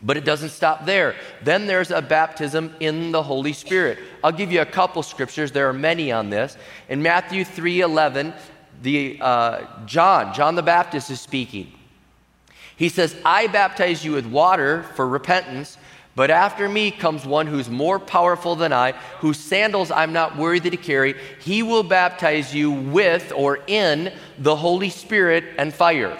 But 0.00 0.16
it 0.16 0.24
doesn't 0.24 0.50
stop 0.50 0.86
there. 0.86 1.16
Then 1.42 1.66
there's 1.66 1.90
a 1.90 2.00
baptism 2.00 2.74
in 2.78 3.10
the 3.10 3.22
Holy 3.22 3.52
Spirit. 3.52 3.98
I'll 4.22 4.32
give 4.32 4.52
you 4.52 4.60
a 4.60 4.66
couple 4.66 5.02
scriptures. 5.02 5.50
There 5.50 5.68
are 5.68 5.72
many 5.72 6.12
on 6.12 6.30
this. 6.30 6.56
In 6.88 7.02
Matthew 7.02 7.44
3:11, 7.44 8.32
the 8.82 9.18
uh, 9.20 9.62
John, 9.86 10.32
John 10.34 10.54
the 10.54 10.62
Baptist 10.62 11.10
is 11.10 11.20
speaking. 11.20 11.72
He 12.76 12.88
says, 12.88 13.16
"I 13.24 13.48
baptize 13.48 14.04
you 14.04 14.12
with 14.12 14.26
water 14.26 14.84
for 14.94 15.08
repentance, 15.08 15.76
but 16.14 16.30
after 16.30 16.68
me 16.68 16.92
comes 16.92 17.26
one 17.26 17.48
who's 17.48 17.68
more 17.68 17.98
powerful 17.98 18.54
than 18.54 18.72
I, 18.72 18.92
whose 19.18 19.40
sandals 19.40 19.90
I'm 19.90 20.12
not 20.12 20.36
worthy 20.36 20.70
to 20.70 20.76
carry. 20.76 21.16
He 21.40 21.64
will 21.64 21.82
baptize 21.82 22.54
you 22.54 22.70
with 22.70 23.32
or 23.34 23.58
in 23.66 24.12
the 24.38 24.54
Holy 24.54 24.90
Spirit 24.90 25.44
and 25.58 25.74
fire." 25.74 26.16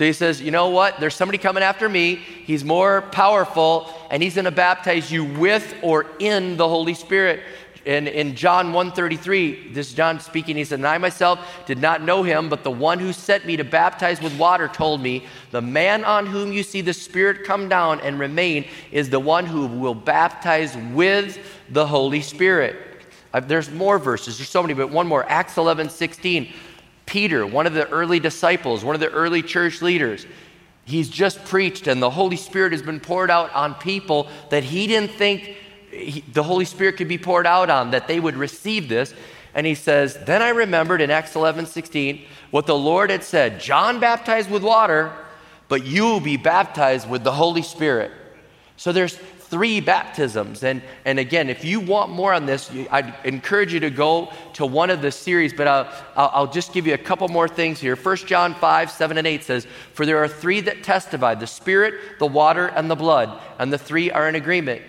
So 0.00 0.06
he 0.06 0.14
says, 0.14 0.40
You 0.40 0.50
know 0.50 0.70
what? 0.70 0.98
There's 0.98 1.14
somebody 1.14 1.36
coming 1.36 1.62
after 1.62 1.86
me. 1.86 2.14
He's 2.14 2.64
more 2.64 3.02
powerful, 3.12 3.92
and 4.10 4.22
he's 4.22 4.34
going 4.34 4.46
to 4.46 4.50
baptize 4.50 5.12
you 5.12 5.26
with 5.26 5.74
or 5.82 6.06
in 6.18 6.56
the 6.56 6.66
Holy 6.66 6.94
Spirit. 6.94 7.42
And 7.84 8.08
in 8.08 8.34
John 8.34 8.72
1:33, 8.72 9.74
this 9.74 9.88
is 9.88 9.92
John 9.94 10.18
speaking, 10.18 10.56
he 10.56 10.64
said, 10.64 10.78
And 10.78 10.88
I 10.88 10.96
myself 10.96 11.38
did 11.66 11.82
not 11.82 12.00
know 12.00 12.22
him, 12.22 12.48
but 12.48 12.64
the 12.64 12.70
one 12.70 12.98
who 12.98 13.12
sent 13.12 13.44
me 13.44 13.58
to 13.58 13.64
baptize 13.64 14.22
with 14.22 14.38
water 14.38 14.68
told 14.68 15.02
me, 15.02 15.26
The 15.50 15.60
man 15.60 16.02
on 16.06 16.24
whom 16.24 16.50
you 16.50 16.62
see 16.62 16.80
the 16.80 16.94
Spirit 16.94 17.44
come 17.44 17.68
down 17.68 18.00
and 18.00 18.18
remain 18.18 18.64
is 18.92 19.10
the 19.10 19.20
one 19.20 19.44
who 19.44 19.66
will 19.66 19.94
baptize 19.94 20.78
with 20.94 21.38
the 21.68 21.86
Holy 21.86 22.22
Spirit. 22.22 22.74
Uh, 23.34 23.40
there's 23.40 23.70
more 23.70 23.98
verses, 23.98 24.38
there's 24.38 24.48
so 24.48 24.62
many, 24.62 24.72
but 24.72 24.88
one 24.88 25.06
more. 25.06 25.28
Acts 25.28 25.58
11, 25.58 25.90
16. 25.90 26.54
Peter, 27.10 27.44
one 27.44 27.66
of 27.66 27.74
the 27.74 27.88
early 27.88 28.20
disciples, 28.20 28.84
one 28.84 28.94
of 28.94 29.00
the 29.00 29.10
early 29.10 29.42
church 29.42 29.82
leaders, 29.82 30.26
he's 30.84 31.08
just 31.08 31.44
preached 31.44 31.88
and 31.88 32.00
the 32.00 32.08
Holy 32.08 32.36
Spirit 32.36 32.70
has 32.70 32.82
been 32.82 33.00
poured 33.00 33.32
out 33.32 33.52
on 33.52 33.74
people 33.74 34.28
that 34.50 34.62
he 34.62 34.86
didn't 34.86 35.10
think 35.10 35.56
he, 35.90 36.20
the 36.32 36.44
Holy 36.44 36.64
Spirit 36.64 36.96
could 36.96 37.08
be 37.08 37.18
poured 37.18 37.48
out 37.48 37.68
on, 37.68 37.90
that 37.90 38.06
they 38.06 38.20
would 38.20 38.36
receive 38.36 38.88
this. 38.88 39.12
And 39.54 39.66
he 39.66 39.74
says, 39.74 40.16
Then 40.24 40.40
I 40.40 40.50
remembered 40.50 41.00
in 41.00 41.10
Acts 41.10 41.34
11 41.34 41.66
16 41.66 42.24
what 42.52 42.66
the 42.66 42.78
Lord 42.78 43.10
had 43.10 43.24
said 43.24 43.60
John 43.60 43.98
baptized 43.98 44.48
with 44.48 44.62
water, 44.62 45.12
but 45.66 45.84
you 45.84 46.04
will 46.04 46.20
be 46.20 46.36
baptized 46.36 47.10
with 47.10 47.24
the 47.24 47.32
Holy 47.32 47.62
Spirit. 47.62 48.12
So 48.76 48.92
there's 48.92 49.18
three 49.50 49.80
baptisms. 49.80 50.62
And, 50.62 50.80
and 51.04 51.18
again, 51.18 51.50
if 51.50 51.64
you 51.64 51.80
want 51.80 52.12
more 52.12 52.32
on 52.32 52.46
this, 52.46 52.70
I'd 52.90 53.14
encourage 53.24 53.74
you 53.74 53.80
to 53.80 53.90
go 53.90 54.32
to 54.54 54.64
one 54.64 54.90
of 54.90 55.02
the 55.02 55.10
series, 55.10 55.52
but 55.52 55.66
I'll, 55.66 55.88
I'll 56.16 56.46
just 56.46 56.72
give 56.72 56.86
you 56.86 56.94
a 56.94 56.98
couple 56.98 57.28
more 57.28 57.48
things 57.48 57.80
here. 57.80 57.96
1 57.96 58.16
John 58.18 58.54
5, 58.54 58.90
7 58.90 59.18
and 59.18 59.26
8 59.26 59.42
says, 59.42 59.66
For 59.92 60.06
there 60.06 60.18
are 60.18 60.28
three 60.28 60.60
that 60.62 60.84
testify 60.84 61.34
the 61.34 61.48
Spirit, 61.48 61.94
the 62.20 62.26
water, 62.26 62.68
and 62.68 62.88
the 62.88 62.94
blood, 62.94 63.40
and 63.58 63.72
the 63.72 63.78
three 63.78 64.10
are 64.10 64.28
in 64.28 64.36
agreement. 64.36 64.82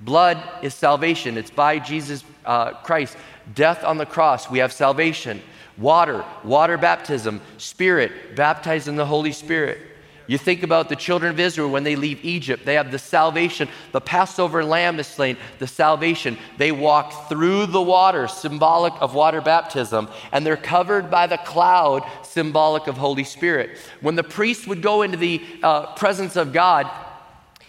Blood 0.00 0.42
is 0.62 0.74
salvation, 0.74 1.38
it's 1.38 1.50
by 1.50 1.78
Jesus 1.78 2.22
uh, 2.44 2.72
Christ. 2.82 3.16
Death 3.54 3.82
on 3.82 3.96
the 3.96 4.06
cross, 4.06 4.50
we 4.50 4.58
have 4.58 4.72
salvation. 4.72 5.40
Water, 5.78 6.24
water 6.44 6.76
baptism. 6.76 7.40
Spirit, 7.56 8.36
baptized 8.36 8.88
in 8.88 8.96
the 8.96 9.06
Holy 9.06 9.32
Spirit. 9.32 9.78
You 10.26 10.38
think 10.38 10.62
about 10.62 10.88
the 10.88 10.96
children 10.96 11.30
of 11.32 11.40
Israel 11.40 11.68
when 11.68 11.84
they 11.84 11.96
leave 11.96 12.24
Egypt, 12.24 12.64
they 12.64 12.74
have 12.74 12.90
the 12.90 12.98
salvation. 12.98 13.68
The 13.90 14.00
Passover 14.00 14.64
lamb 14.64 15.00
is 15.00 15.06
slain, 15.06 15.36
the 15.58 15.66
salvation. 15.66 16.38
They 16.58 16.72
walk 16.72 17.28
through 17.28 17.66
the 17.66 17.82
water, 17.82 18.28
symbolic 18.28 18.94
of 19.00 19.14
water 19.14 19.40
baptism, 19.40 20.08
and 20.30 20.46
they're 20.46 20.56
covered 20.56 21.10
by 21.10 21.26
the 21.26 21.38
cloud, 21.38 22.08
symbolic 22.22 22.86
of 22.86 22.96
Holy 22.96 23.24
Spirit. 23.24 23.78
When 24.00 24.14
the 24.14 24.22
priest 24.22 24.66
would 24.68 24.82
go 24.82 25.02
into 25.02 25.16
the 25.16 25.42
uh, 25.62 25.94
presence 25.94 26.36
of 26.36 26.52
God, 26.52 26.88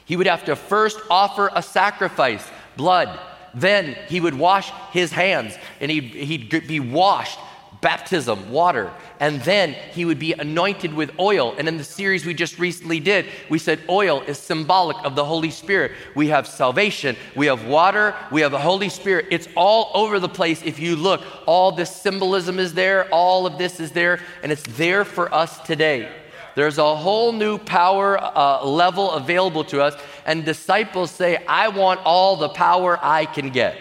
he 0.06 0.16
would 0.16 0.28
have 0.28 0.46
to 0.46 0.56
first 0.56 1.00
offer 1.10 1.50
a 1.54 1.64
sacrifice, 1.64 2.46
blood. 2.78 3.20
Then 3.54 3.96
he 4.08 4.20
would 4.20 4.34
wash 4.34 4.72
his 4.92 5.12
hands 5.12 5.56
and 5.80 5.90
he'd, 5.90 6.04
he'd 6.04 6.68
be 6.68 6.80
washed, 6.80 7.40
baptism, 7.84 8.50
water. 8.50 8.92
And 9.20 9.40
then 9.42 9.74
he 9.74 10.06
would 10.06 10.18
be 10.18 10.34
anointed 10.34 10.92
with 10.92 11.12
oil. 11.20 11.54
And 11.60 11.68
in 11.68 11.78
the 11.78 11.84
series 11.84 12.26
we 12.26 12.34
just 12.34 12.58
recently 12.58 13.00
did, 13.00 13.28
we 13.50 13.60
said 13.60 13.80
oil 13.88 14.22
is 14.22 14.40
symbolic 14.40 14.98
of 15.06 15.16
the 15.16 15.24
Holy 15.24 15.52
Spirit. 15.52 15.92
We 16.16 16.30
have 16.30 16.48
salvation, 16.48 17.16
we 17.36 17.46
have 17.46 17.66
water, 17.68 18.16
we 18.32 18.42
have 18.42 18.52
the 18.52 18.60
Holy 18.60 18.90
Spirit. 18.90 19.28
It's 19.30 19.48
all 19.56 19.92
over 19.94 20.20
the 20.20 20.30
place. 20.30 20.64
If 20.64 20.80
you 20.80 20.96
look, 20.96 21.22
all 21.46 21.72
this 21.72 21.96
symbolism 21.96 22.58
is 22.58 22.74
there, 22.74 23.08
all 23.14 23.46
of 23.46 23.60
this 23.60 23.80
is 23.80 23.92
there, 23.92 24.20
and 24.42 24.52
it's 24.52 24.64
there 24.78 25.06
for 25.06 25.32
us 25.32 25.60
today. 25.60 26.10
There's 26.56 26.78
a 26.78 26.96
whole 26.96 27.32
new 27.32 27.58
power 27.58 28.18
uh, 28.18 28.64
level 28.64 29.12
available 29.12 29.64
to 29.66 29.82
us. 29.82 29.96
And 30.26 30.46
disciples 30.46 31.12
say, 31.12 31.44
I 31.48 31.68
want 31.68 32.00
all 32.06 32.38
the 32.38 32.50
power 32.50 32.98
I 33.02 33.26
can 33.26 33.50
get. 33.50 33.76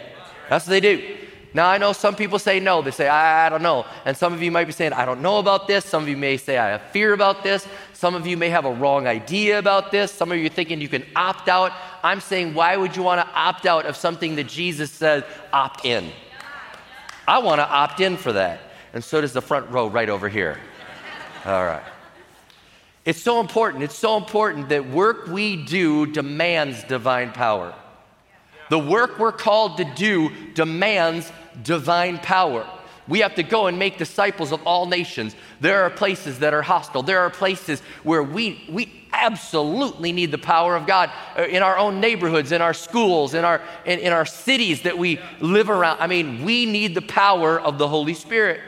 That's 0.48 0.66
what 0.66 0.70
they 0.70 0.80
do. 0.80 1.21
Now, 1.54 1.68
I 1.68 1.76
know 1.76 1.92
some 1.92 2.16
people 2.16 2.38
say 2.38 2.60
no. 2.60 2.80
They 2.80 2.90
say, 2.90 3.08
I, 3.08 3.46
I, 3.46 3.48
don't 3.50 3.62
know. 3.62 3.84
And 4.06 4.16
some 4.16 4.32
of 4.32 4.42
you 4.42 4.50
might 4.50 4.64
be 4.64 4.72
saying, 4.72 4.94
I 4.94 5.04
don't 5.04 5.20
know 5.20 5.38
about 5.38 5.66
this. 5.66 5.84
Some 5.84 6.02
of 6.02 6.08
you 6.08 6.16
may 6.16 6.38
say, 6.38 6.56
I 6.56 6.70
have 6.70 6.82
fear 6.90 7.12
about 7.12 7.42
this. 7.42 7.68
Some 7.92 8.14
of 8.14 8.26
you 8.26 8.36
may 8.38 8.48
have 8.48 8.64
a 8.64 8.72
wrong 8.72 9.06
idea 9.06 9.58
about 9.58 9.90
this. 9.90 10.10
Some 10.10 10.32
of 10.32 10.38
you 10.38 10.46
are 10.46 10.48
thinking 10.48 10.80
you 10.80 10.88
can 10.88 11.04
opt 11.14 11.48
out. 11.48 11.72
I'm 12.02 12.20
saying, 12.20 12.54
why 12.54 12.76
would 12.76 12.96
you 12.96 13.02
want 13.02 13.20
to 13.20 13.34
opt 13.34 13.66
out 13.66 13.84
of 13.84 13.96
something 13.96 14.34
that 14.36 14.48
Jesus 14.48 14.90
said, 14.90 15.24
opt 15.52 15.84
in? 15.84 16.10
I 17.28 17.38
want 17.38 17.58
to 17.58 17.68
opt 17.68 18.00
in 18.00 18.16
for 18.16 18.32
that. 18.32 18.60
And 18.94 19.04
so 19.04 19.20
does 19.20 19.32
the 19.32 19.42
front 19.42 19.70
row 19.70 19.88
right 19.88 20.08
over 20.08 20.28
here. 20.28 20.58
All 21.44 21.64
right. 21.64 21.82
It's 23.04 23.20
so 23.20 23.40
important. 23.40 23.82
It's 23.82 23.98
so 23.98 24.16
important 24.16 24.68
that 24.70 24.88
work 24.88 25.26
we 25.26 25.56
do 25.64 26.06
demands 26.06 26.84
divine 26.84 27.32
power. 27.32 27.74
The 28.72 28.78
work 28.78 29.18
we're 29.18 29.32
called 29.32 29.76
to 29.76 29.84
do 29.84 30.30
demands 30.54 31.30
divine 31.62 32.16
power. 32.16 32.66
We 33.06 33.18
have 33.18 33.34
to 33.34 33.42
go 33.42 33.66
and 33.66 33.78
make 33.78 33.98
disciples 33.98 34.50
of 34.50 34.62
all 34.62 34.86
nations. 34.86 35.36
There 35.60 35.82
are 35.82 35.90
places 35.90 36.38
that 36.38 36.54
are 36.54 36.62
hostile. 36.62 37.02
There 37.02 37.18
are 37.18 37.28
places 37.28 37.80
where 38.02 38.22
we, 38.22 38.64
we 38.70 38.90
absolutely 39.12 40.10
need 40.10 40.30
the 40.30 40.38
power 40.38 40.74
of 40.74 40.86
God 40.86 41.10
uh, 41.36 41.42
in 41.42 41.62
our 41.62 41.76
own 41.76 42.00
neighborhoods, 42.00 42.50
in 42.50 42.62
our 42.62 42.72
schools, 42.72 43.34
in 43.34 43.44
our, 43.44 43.60
in, 43.84 43.98
in 43.98 44.10
our 44.10 44.24
cities 44.24 44.80
that 44.84 44.96
we 44.96 45.20
live 45.40 45.68
around. 45.68 46.00
I 46.00 46.06
mean, 46.06 46.42
we 46.42 46.64
need 46.64 46.94
the 46.94 47.02
power 47.02 47.60
of 47.60 47.76
the 47.76 47.88
Holy 47.88 48.14
Spirit. 48.14 48.58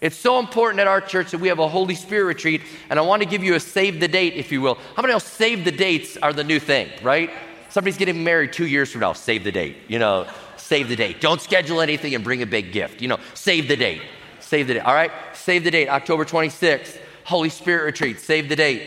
It's 0.00 0.14
so 0.14 0.38
important 0.38 0.78
at 0.78 0.86
our 0.86 1.00
church 1.00 1.32
that 1.32 1.40
we 1.40 1.48
have 1.48 1.58
a 1.58 1.66
Holy 1.66 1.96
Spirit 1.96 2.26
retreat, 2.26 2.62
and 2.90 2.96
I 2.96 3.02
want 3.02 3.22
to 3.22 3.28
give 3.28 3.42
you 3.42 3.56
a 3.56 3.60
save 3.60 3.98
the 3.98 4.06
date, 4.06 4.34
if 4.34 4.52
you 4.52 4.60
will. 4.60 4.76
How 4.94 5.02
many 5.02 5.12
know 5.12 5.18
save 5.18 5.64
the 5.64 5.72
dates 5.72 6.16
are 6.16 6.32
the 6.32 6.44
new 6.44 6.60
thing, 6.60 6.88
right? 7.02 7.30
Somebody's 7.70 7.96
getting 7.96 8.24
married 8.24 8.52
two 8.52 8.66
years 8.66 8.90
from 8.90 9.02
now, 9.02 9.12
save 9.12 9.44
the 9.44 9.52
date. 9.52 9.76
You 9.88 9.98
know, 9.98 10.26
save 10.56 10.88
the 10.88 10.96
date. 10.96 11.20
Don't 11.20 11.40
schedule 11.40 11.80
anything 11.80 12.14
and 12.14 12.24
bring 12.24 12.42
a 12.42 12.46
big 12.46 12.72
gift. 12.72 13.02
You 13.02 13.08
know, 13.08 13.18
save 13.34 13.68
the 13.68 13.76
date. 13.76 14.02
Save 14.40 14.68
the 14.68 14.74
date. 14.74 14.80
All 14.80 14.94
right? 14.94 15.10
Save 15.34 15.64
the 15.64 15.70
date, 15.70 15.88
October 15.88 16.24
26th, 16.24 16.98
Holy 17.24 17.48
Spirit 17.48 17.84
retreat. 17.84 18.20
Save 18.20 18.48
the 18.48 18.56
date. 18.56 18.82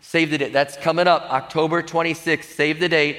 Save 0.00 0.30
the 0.30 0.38
date. 0.38 0.52
That's 0.52 0.76
coming 0.76 1.06
up, 1.06 1.22
October 1.30 1.82
26th. 1.82 2.44
Save 2.44 2.80
the 2.80 2.88
date 2.88 3.18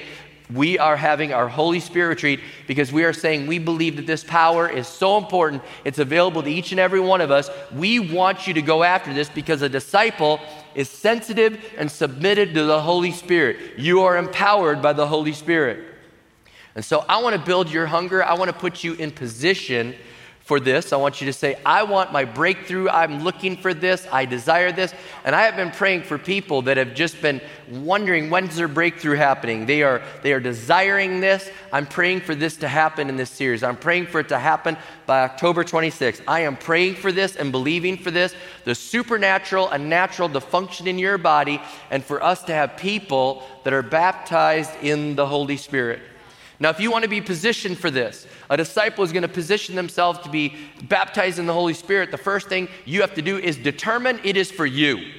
we 0.52 0.78
are 0.78 0.96
having 0.96 1.32
our 1.32 1.48
Holy 1.48 1.80
Spirit 1.80 2.08
retreat 2.08 2.40
because 2.66 2.90
we 2.90 3.04
are 3.04 3.12
saying 3.12 3.46
we 3.46 3.58
believe 3.58 3.96
that 3.96 4.06
this 4.06 4.24
power 4.24 4.68
is 4.68 4.86
so 4.88 5.18
important. 5.18 5.62
It's 5.84 5.98
available 5.98 6.42
to 6.42 6.50
each 6.50 6.70
and 6.70 6.80
every 6.80 7.00
one 7.00 7.20
of 7.20 7.30
us. 7.30 7.50
We 7.72 7.98
want 7.98 8.46
you 8.46 8.54
to 8.54 8.62
go 8.62 8.82
after 8.82 9.12
this 9.12 9.28
because 9.28 9.62
a 9.62 9.68
disciple 9.68 10.40
is 10.78 10.88
sensitive 10.88 11.60
and 11.76 11.90
submitted 11.90 12.54
to 12.54 12.62
the 12.62 12.80
Holy 12.80 13.10
Spirit. 13.10 13.76
You 13.76 14.02
are 14.02 14.16
empowered 14.16 14.80
by 14.80 14.92
the 14.92 15.08
Holy 15.08 15.32
Spirit. 15.32 15.84
And 16.76 16.84
so 16.84 17.04
I 17.08 17.20
want 17.20 17.34
to 17.34 17.42
build 17.42 17.68
your 17.68 17.86
hunger. 17.86 18.22
I 18.22 18.34
want 18.34 18.48
to 18.48 18.56
put 18.56 18.84
you 18.84 18.94
in 18.94 19.10
position 19.10 19.96
for 20.48 20.58
this. 20.58 20.94
I 20.94 20.96
want 20.96 21.20
you 21.20 21.26
to 21.26 21.32
say, 21.34 21.58
I 21.66 21.82
want 21.82 22.10
my 22.10 22.24
breakthrough. 22.24 22.88
I'm 22.88 23.22
looking 23.22 23.54
for 23.54 23.74
this. 23.74 24.08
I 24.10 24.24
desire 24.24 24.72
this. 24.72 24.94
And 25.24 25.36
I 25.36 25.42
have 25.42 25.56
been 25.56 25.70
praying 25.70 26.04
for 26.04 26.16
people 26.16 26.62
that 26.62 26.78
have 26.78 26.94
just 26.94 27.20
been 27.20 27.42
wondering 27.70 28.30
when's 28.30 28.56
their 28.56 28.66
breakthrough 28.66 29.16
happening. 29.16 29.66
They 29.66 29.82
are, 29.82 30.00
they 30.22 30.32
are 30.32 30.40
desiring 30.40 31.20
this. 31.20 31.50
I'm 31.70 31.84
praying 31.84 32.22
for 32.22 32.34
this 32.34 32.56
to 32.56 32.68
happen 32.68 33.10
in 33.10 33.18
this 33.18 33.28
series. 33.28 33.62
I'm 33.62 33.76
praying 33.76 34.06
for 34.06 34.20
it 34.20 34.30
to 34.30 34.38
happen 34.38 34.78
by 35.04 35.20
October 35.24 35.64
26th. 35.64 36.22
I 36.26 36.40
am 36.40 36.56
praying 36.56 36.94
for 36.94 37.12
this 37.12 37.36
and 37.36 37.52
believing 37.52 37.98
for 37.98 38.10
this, 38.10 38.34
the 38.64 38.74
supernatural 38.74 39.68
and 39.68 39.90
natural 39.90 40.30
to 40.30 40.40
function 40.40 40.86
in 40.86 40.98
your 40.98 41.18
body, 41.18 41.60
and 41.90 42.02
for 42.02 42.22
us 42.22 42.42
to 42.44 42.54
have 42.54 42.78
people 42.78 43.46
that 43.64 43.74
are 43.74 43.82
baptized 43.82 44.70
in 44.80 45.14
the 45.14 45.26
Holy 45.26 45.58
Spirit. 45.58 46.00
Now, 46.60 46.70
if 46.70 46.80
you 46.80 46.90
want 46.90 47.04
to 47.04 47.10
be 47.10 47.20
positioned 47.20 47.78
for 47.78 47.90
this, 47.90 48.26
a 48.50 48.56
disciple 48.56 49.04
is 49.04 49.12
going 49.12 49.22
to 49.22 49.28
position 49.28 49.76
themselves 49.76 50.18
to 50.20 50.28
be 50.28 50.56
baptized 50.82 51.38
in 51.38 51.46
the 51.46 51.52
Holy 51.52 51.74
Spirit. 51.74 52.10
The 52.10 52.18
first 52.18 52.48
thing 52.48 52.68
you 52.84 53.00
have 53.02 53.14
to 53.14 53.22
do 53.22 53.38
is 53.38 53.56
determine 53.56 54.18
it 54.24 54.36
is 54.36 54.50
for 54.50 54.66
you. 54.66 55.12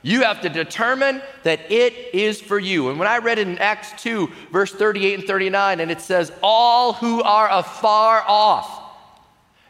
You 0.00 0.22
have 0.22 0.40
to 0.40 0.48
determine 0.48 1.22
that 1.44 1.70
it 1.70 2.14
is 2.14 2.40
for 2.40 2.58
you. 2.58 2.88
And 2.88 2.98
when 2.98 3.06
I 3.06 3.18
read 3.18 3.38
it 3.38 3.46
in 3.46 3.58
Acts 3.58 4.02
2, 4.02 4.28
verse 4.50 4.72
38 4.72 5.20
and 5.20 5.24
39, 5.24 5.80
and 5.80 5.90
it 5.90 6.00
says, 6.00 6.32
All 6.42 6.94
who 6.94 7.22
are 7.22 7.48
afar 7.50 8.24
off. 8.26 8.80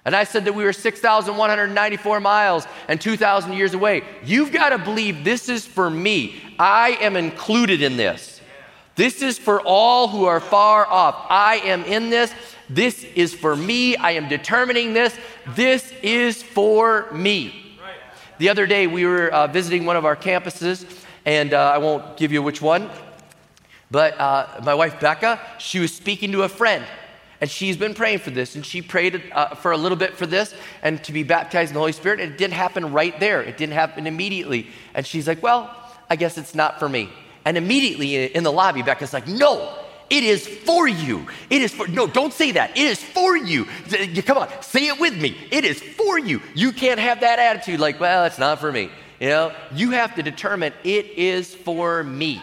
And 0.05 0.17
I 0.17 0.25
said 0.25 0.45
that 0.47 0.55
we 0.55 0.65
were 0.65 0.73
6,194 0.73 2.21
miles 2.21 2.67
and 2.89 3.01
2,000 3.01 3.53
years 3.53 3.75
away. 3.75 4.03
You've 4.25 4.53
got 4.53 4.71
to 4.71 4.79
believe 4.79 5.23
this 5.23 5.49
is 5.49 5.67
for 5.67 5.91
me. 5.91 6.41
I 6.59 6.97
am 7.01 7.15
included 7.15 7.83
in 7.83 7.97
this. 7.97 8.32
This 8.95 9.23
is 9.23 9.39
for 9.39 9.61
all 9.63 10.09
who 10.09 10.25
are 10.25 10.41
far 10.41 10.87
off. 10.87 11.27
I 11.31 11.57
am 11.65 11.85
in 11.85 12.11
this. 12.11 12.33
This 12.69 13.05
is 13.15 13.35
for 13.35 13.57
me. 13.57 13.97
I 13.97 14.13
am 14.13 14.29
determining 14.29 14.93
this. 14.93 15.17
This 15.55 15.93
is 16.03 16.43
for 16.43 17.11
me. 17.13 17.79
The 18.39 18.49
other 18.49 18.67
day, 18.67 18.87
we 18.87 19.07
were 19.07 19.29
uh, 19.29 19.47
visiting 19.47 19.87
one 19.87 19.97
of 19.97 20.05
our 20.05 20.17
campuses, 20.17 20.85
and 21.25 21.55
uh, 21.55 21.73
I 21.75 21.79
won't 21.79 22.17
give 22.17 22.33
you 22.33 22.43
which 22.43 22.61
one, 22.61 22.91
but 23.91 24.19
uh, 24.19 24.61
my 24.65 24.75
wife 24.75 24.99
Becca, 25.01 25.41
she 25.59 25.79
was 25.79 25.95
speaking 25.95 26.33
to 26.33 26.43
a 26.43 26.49
friend. 26.49 26.85
And 27.41 27.51
she's 27.51 27.77
been 27.77 27.93
praying 27.93 28.21
for 28.21 28.31
this, 28.31 28.55
and 28.55 28.65
she 28.65 28.81
prayed 28.83 29.21
uh, 29.33 29.57
for 29.57 29.73
a 29.73 29.77
little 29.77 29.99
bit 29.99 30.17
for 30.17 30.27
this 30.27 30.55
and 30.81 31.03
to 31.03 31.13
be 31.13 31.25
baptized 31.25 31.71
in 31.71 31.75
the 31.75 31.81
Holy 31.81 31.91
Spirit. 31.91 32.21
And 32.21 32.33
it 32.33 32.39
didn't 32.39 32.55
happen 32.55 32.93
right 32.93 33.19
there, 33.19 33.43
it 33.43 33.57
didn't 33.57 33.75
happen 33.75 34.07
immediately. 34.07 34.69
And 34.95 35.05
she's 35.05 35.27
like, 35.27 35.43
Well, 35.43 35.75
I 36.09 36.15
guess 36.15 36.39
it's 36.39 36.55
not 36.55 36.79
for 36.79 36.89
me. 36.89 37.11
And 37.45 37.57
immediately 37.57 38.27
in 38.27 38.45
the 38.45 38.53
lobby, 38.53 38.83
Becca's 38.83 39.13
like, 39.13 39.27
no, 39.27 39.77
it 40.11 40.25
is 40.25 40.47
for 40.47 40.87
you. 40.87 41.27
It 41.49 41.63
is 41.63 41.73
for, 41.73 41.89
no, 41.89 42.07
don't 42.07 42.33
say 42.33 42.53
that. 42.53 42.77
It 42.77 42.87
is 42.87 43.03
for 43.03 43.37
you. 43.37 43.65
Come 44.27 44.39
on, 44.39 44.49
say 44.61 44.89
it 44.89 45.01
with 45.01 45.21
me. 45.21 45.37
It 45.51 45.65
is 45.65 45.81
for 45.83 46.19
you. 46.19 46.43
You 46.55 46.73
can't 46.73 47.01
have 47.01 47.21
that 47.21 47.39
attitude 47.39 47.81
like, 47.81 47.99
well, 47.99 48.25
it's 48.27 48.39
not 48.39 48.61
for 48.61 48.71
me. 48.71 48.91
You 49.21 49.29
know, 49.29 49.53
you 49.73 49.93
have 49.93 50.15
to 50.17 50.23
determine 50.23 50.73
it 50.85 51.07
is 51.17 51.55
for 51.55 52.05
me. 52.05 52.43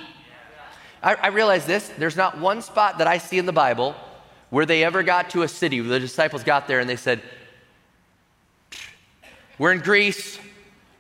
I, 1.04 1.16
I 1.16 1.28
realize 1.28 1.66
this 1.66 1.90
there's 1.98 2.18
not 2.18 2.40
one 2.40 2.62
spot 2.62 2.98
that 2.98 3.08
I 3.08 3.18
see 3.20 3.38
in 3.38 3.46
the 3.46 3.54
Bible 3.54 3.96
where 4.50 4.66
they 4.66 4.84
ever 4.84 5.04
got 5.04 5.30
to 5.32 5.44
a 5.44 5.48
city 5.48 5.80
where 5.82 5.90
the 5.90 6.00
disciples 6.00 6.44
got 6.44 6.68
there 6.68 6.80
and 6.80 6.90
they 6.90 6.96
said, 6.96 7.22
We're 9.58 9.74
in 9.74 9.80
Greece. 9.80 10.40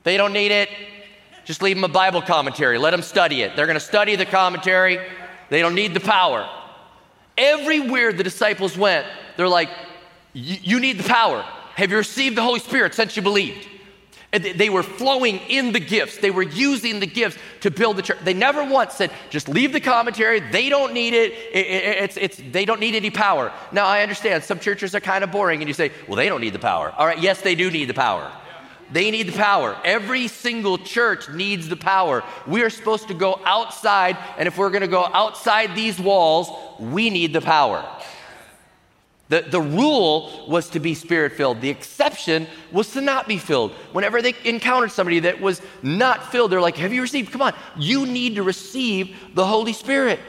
They 0.04 0.18
don't 0.18 0.34
need 0.34 0.52
it. 0.52 0.70
Just 1.50 1.64
leave 1.64 1.78
them 1.78 1.84
a 1.84 1.88
Bible 1.88 2.22
commentary. 2.22 2.78
Let 2.78 2.92
them 2.92 3.02
study 3.02 3.42
it. 3.42 3.56
They're 3.56 3.66
going 3.66 3.74
to 3.74 3.80
study 3.80 4.16
the 4.16 4.28
commentary. 4.28 5.00
They 5.50 5.62
don't 5.62 5.74
need 5.74 5.96
the 5.96 6.00
power. 6.00 6.48
Everywhere 7.40 8.14
the 8.14 8.24
disciples 8.24 8.78
went, 8.78 9.08
they're 9.36 9.48
like, 9.48 9.72
You 10.34 10.80
need 10.80 11.00
the 11.00 11.10
power. 11.10 11.42
Have 11.74 11.90
you 11.90 11.98
received 11.98 12.38
the 12.38 12.44
Holy 12.44 12.60
Spirit 12.60 12.94
since 12.94 13.16
you 13.16 13.24
believed? 13.24 13.68
They 14.32 14.70
were 14.70 14.84
flowing 14.84 15.38
in 15.50 15.72
the 15.72 15.80
gifts. 15.80 16.18
They 16.18 16.30
were 16.30 16.44
using 16.44 17.00
the 17.00 17.08
gifts 17.08 17.40
to 17.62 17.72
build 17.72 17.98
the 17.98 18.04
church. 18.04 18.20
They 18.24 18.36
never 18.36 18.64
once 18.64 18.94
said, 18.94 19.10
just 19.32 19.50
leave 19.50 19.74
the 19.74 19.80
commentary. 19.80 20.42
They 20.42 20.70
don't 20.70 20.94
need 20.94 21.16
it. 21.16 21.34
It's, 21.52 22.16
it's, 22.16 22.40
they 22.52 22.64
don't 22.64 22.80
need 22.80 22.94
any 22.94 23.10
power. 23.10 23.52
Now, 23.72 23.88
I 23.88 24.04
understand 24.04 24.44
some 24.44 24.60
churches 24.60 24.94
are 24.94 25.00
kind 25.00 25.24
of 25.24 25.32
boring, 25.32 25.62
and 25.62 25.68
you 25.68 25.74
say, 25.74 25.92
well, 26.08 26.16
they 26.16 26.30
don't 26.30 26.42
need 26.42 26.54
the 26.54 26.60
power. 26.60 26.94
All 26.96 27.08
right, 27.08 27.18
yes, 27.18 27.42
they 27.42 27.56
do 27.56 27.72
need 27.72 27.86
the 27.86 27.96
power. 27.96 28.32
They 28.92 29.12
need 29.12 29.28
the 29.28 29.38
power. 29.38 29.78
Every 29.84 30.28
single 30.28 30.78
church 30.78 31.30
needs 31.30 31.70
the 31.70 31.76
power. 31.76 32.24
We 32.48 32.64
are 32.64 32.70
supposed 32.70 33.08
to 33.10 33.14
go 33.14 33.40
outside, 33.46 34.18
and 34.38 34.48
if 34.48 34.58
we're 34.58 34.72
going 34.72 34.82
to 34.82 34.88
go 34.88 35.06
outside 35.06 35.76
these 35.76 36.00
walls, 36.00 36.50
we 36.80 37.10
need 37.10 37.34
the 37.34 37.42
power. 37.42 37.86
The, 39.30 39.42
the 39.42 39.62
rule 39.62 40.48
was 40.48 40.70
to 40.72 40.80
be 40.80 40.96
spirit 40.96 41.34
filled. 41.34 41.62
The 41.62 41.70
exception 41.70 42.48
was 42.72 42.92
to 42.94 43.02
not 43.02 43.28
be 43.28 43.38
filled. 43.38 43.74
Whenever 43.92 44.24
they 44.24 44.34
encountered 44.44 44.92
somebody 44.92 45.20
that 45.20 45.40
was 45.40 45.62
not 45.84 46.32
filled, 46.32 46.52
they're 46.52 46.62
like, 46.62 46.78
Have 46.78 46.92
you 46.92 47.04
received? 47.04 47.32
Come 47.32 47.44
on, 47.44 47.54
you 47.78 48.08
need 48.08 48.36
to 48.36 48.44
receive 48.44 49.16
the 49.36 49.46
Holy 49.46 49.74
Spirit. 49.74 50.20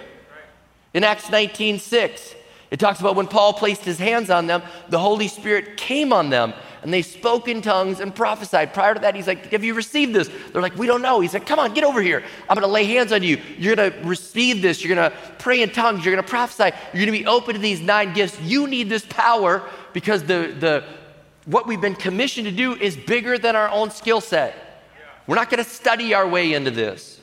In 0.93 1.02
Acts 1.02 1.31
19 1.31 1.79
6, 1.79 2.35
it 2.71 2.79
talks 2.79 3.00
about 3.00 3.17
when 3.17 3.27
Paul 3.27 3.53
placed 3.53 3.85
his 3.85 3.99
hands 3.99 4.31
on 4.31 4.47
them, 4.47 4.62
the 4.89 4.99
Holy 4.99 5.27
Spirit 5.27 5.77
came 5.77 6.12
on 6.12 6.31
them 6.31 6.55
and 6.83 6.93
they 6.93 7.03
spoke 7.03 7.49
in 7.49 7.61
tongues 7.62 8.00
and 8.00 8.15
prophesied. 8.15 8.73
Prior 8.73 8.95
to 8.95 9.00
that, 9.00 9.15
he's 9.15 9.27
like, 9.27 9.47
Have 9.53 9.65
you 9.65 9.75
received 9.75 10.15
this? 10.15 10.31
They're 10.53 10.62
like, 10.62 10.77
We 10.77 10.87
don't 10.87 11.03
know. 11.03 11.21
He's 11.21 11.35
like, 11.35 11.47
Come 11.47 11.59
on, 11.59 11.75
get 11.75 11.85
over 11.85 12.00
here. 12.00 12.23
I'm 12.49 12.55
going 12.55 12.67
to 12.67 12.73
lay 12.73 12.85
hands 12.85 13.12
on 13.12 13.23
you. 13.23 13.41
You're 13.59 13.77
going 13.77 13.93
to 13.93 13.99
receive 14.07 14.62
this. 14.62 14.83
You're 14.83 14.95
going 14.95 15.11
to 15.11 15.17
pray 15.39 15.62
in 15.62 15.71
tongues. 15.71 16.05
You're 16.05 16.15
going 16.15 16.25
to 16.25 16.31
prophesy. 16.31 16.75
You're 16.93 17.05
going 17.05 17.19
to 17.19 17.25
be 17.25 17.27
open 17.27 17.55
to 17.55 17.61
these 17.61 17.81
nine 17.81 18.15
gifts. 18.15 18.41
You 18.41 18.67
need 18.67 18.89
this 18.89 19.05
power 19.09 19.69
because 19.93 20.23
the, 20.23 20.55
the, 20.59 20.85
what 21.47 21.67
we've 21.67 21.81
been 21.81 21.97
commissioned 21.97 22.47
to 22.47 22.53
do 22.53 22.75
is 22.77 22.97
bigger 22.97 23.37
than 23.37 23.57
our 23.57 23.69
own 23.69 23.91
skill 23.91 24.21
set. 24.21 24.55
We're 25.27 25.37
not 25.37 25.50
going 25.50 25.62
to 25.62 25.69
study 25.69 26.15
our 26.15 26.27
way 26.27 26.55
into 26.55 26.71
this. 26.71 27.21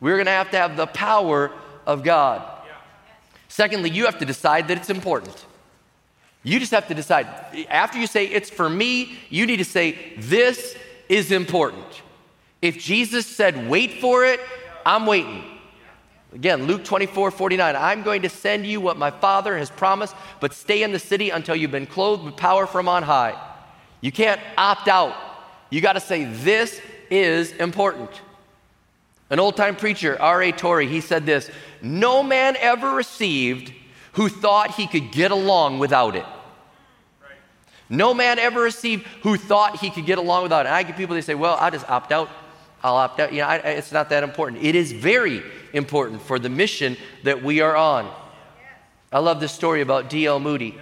We're 0.00 0.16
going 0.16 0.26
to 0.26 0.32
have 0.32 0.50
to 0.50 0.56
have 0.56 0.76
the 0.76 0.86
power 0.86 1.52
of 1.86 2.02
God. 2.02 2.55
Secondly, 3.48 3.90
you 3.90 4.04
have 4.06 4.18
to 4.18 4.24
decide 4.24 4.68
that 4.68 4.76
it's 4.76 4.90
important. 4.90 5.46
You 6.42 6.60
just 6.60 6.72
have 6.72 6.86
to 6.88 6.94
decide. 6.94 7.26
After 7.68 7.98
you 7.98 8.06
say 8.06 8.26
it's 8.26 8.50
for 8.50 8.70
me, 8.70 9.18
you 9.30 9.46
need 9.46 9.56
to 9.56 9.64
say 9.64 10.14
this 10.16 10.76
is 11.08 11.32
important. 11.32 12.02
If 12.62 12.78
Jesus 12.78 13.26
said 13.26 13.68
wait 13.68 14.00
for 14.00 14.24
it, 14.24 14.40
I'm 14.84 15.06
waiting. 15.06 15.44
Again, 16.32 16.66
Luke 16.66 16.84
24, 16.84 17.30
49. 17.30 17.76
I'm 17.76 18.02
going 18.02 18.22
to 18.22 18.28
send 18.28 18.66
you 18.66 18.80
what 18.80 18.96
my 18.96 19.10
Father 19.10 19.56
has 19.56 19.70
promised, 19.70 20.14
but 20.38 20.52
stay 20.52 20.82
in 20.82 20.92
the 20.92 20.98
city 20.98 21.30
until 21.30 21.56
you've 21.56 21.70
been 21.70 21.86
clothed 21.86 22.24
with 22.24 22.36
power 22.36 22.66
from 22.66 22.88
on 22.88 23.02
high. 23.02 23.34
You 24.00 24.12
can't 24.12 24.40
opt 24.58 24.88
out. 24.88 25.16
You 25.70 25.80
got 25.80 25.94
to 25.94 26.00
say, 26.00 26.24
This 26.24 26.80
is 27.10 27.52
important. 27.52 28.10
An 29.28 29.40
old 29.40 29.56
time 29.56 29.76
preacher, 29.76 30.20
R.A. 30.20 30.52
Torrey, 30.52 30.86
he 30.86 31.00
said 31.00 31.26
this 31.26 31.50
No 31.82 32.22
man 32.22 32.56
ever 32.60 32.90
received 32.90 33.72
who 34.12 34.28
thought 34.28 34.72
he 34.72 34.86
could 34.86 35.12
get 35.12 35.30
along 35.30 35.78
without 35.78 36.16
it. 36.16 36.24
No 37.88 38.14
man 38.14 38.38
ever 38.38 38.60
received 38.60 39.06
who 39.22 39.36
thought 39.36 39.76
he 39.76 39.90
could 39.90 40.06
get 40.06 40.18
along 40.18 40.42
without 40.42 40.66
it. 40.66 40.68
And 40.68 40.74
I 40.74 40.82
get 40.82 40.96
people, 40.96 41.14
they 41.14 41.20
say, 41.20 41.34
well, 41.34 41.56
I'll 41.60 41.70
just 41.70 41.88
opt 41.88 42.12
out. 42.12 42.28
I'll 42.82 42.96
opt 42.96 43.20
out. 43.20 43.32
You 43.32 43.40
know, 43.40 43.46
I, 43.46 43.56
it's 43.56 43.92
not 43.92 44.08
that 44.10 44.24
important. 44.24 44.64
It 44.64 44.74
is 44.74 44.92
very 44.92 45.42
important 45.72 46.20
for 46.22 46.38
the 46.38 46.48
mission 46.48 46.96
that 47.22 47.42
we 47.42 47.60
are 47.60 47.76
on. 47.76 48.12
I 49.12 49.20
love 49.20 49.38
this 49.38 49.52
story 49.52 49.82
about 49.82 50.10
D.L. 50.10 50.40
Moody. 50.40 50.76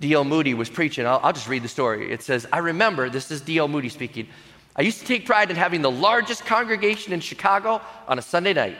D.L. 0.00 0.24
Moody 0.24 0.54
was 0.54 0.70
preaching. 0.70 1.06
I'll, 1.06 1.20
I'll 1.22 1.32
just 1.32 1.48
read 1.48 1.62
the 1.62 1.68
story. 1.68 2.12
It 2.12 2.22
says, 2.22 2.46
I 2.52 2.58
remember, 2.58 3.10
this 3.10 3.30
is 3.30 3.40
D.L. 3.40 3.68
Moody 3.68 3.88
speaking. 3.88 4.28
I 4.76 4.82
used 4.82 4.98
to 5.00 5.06
take 5.06 5.24
pride 5.26 5.50
in 5.50 5.56
having 5.56 5.82
the 5.82 5.90
largest 5.90 6.44
congregation 6.46 7.12
in 7.12 7.20
Chicago 7.20 7.80
on 8.08 8.18
a 8.18 8.22
Sunday 8.22 8.52
night. 8.52 8.76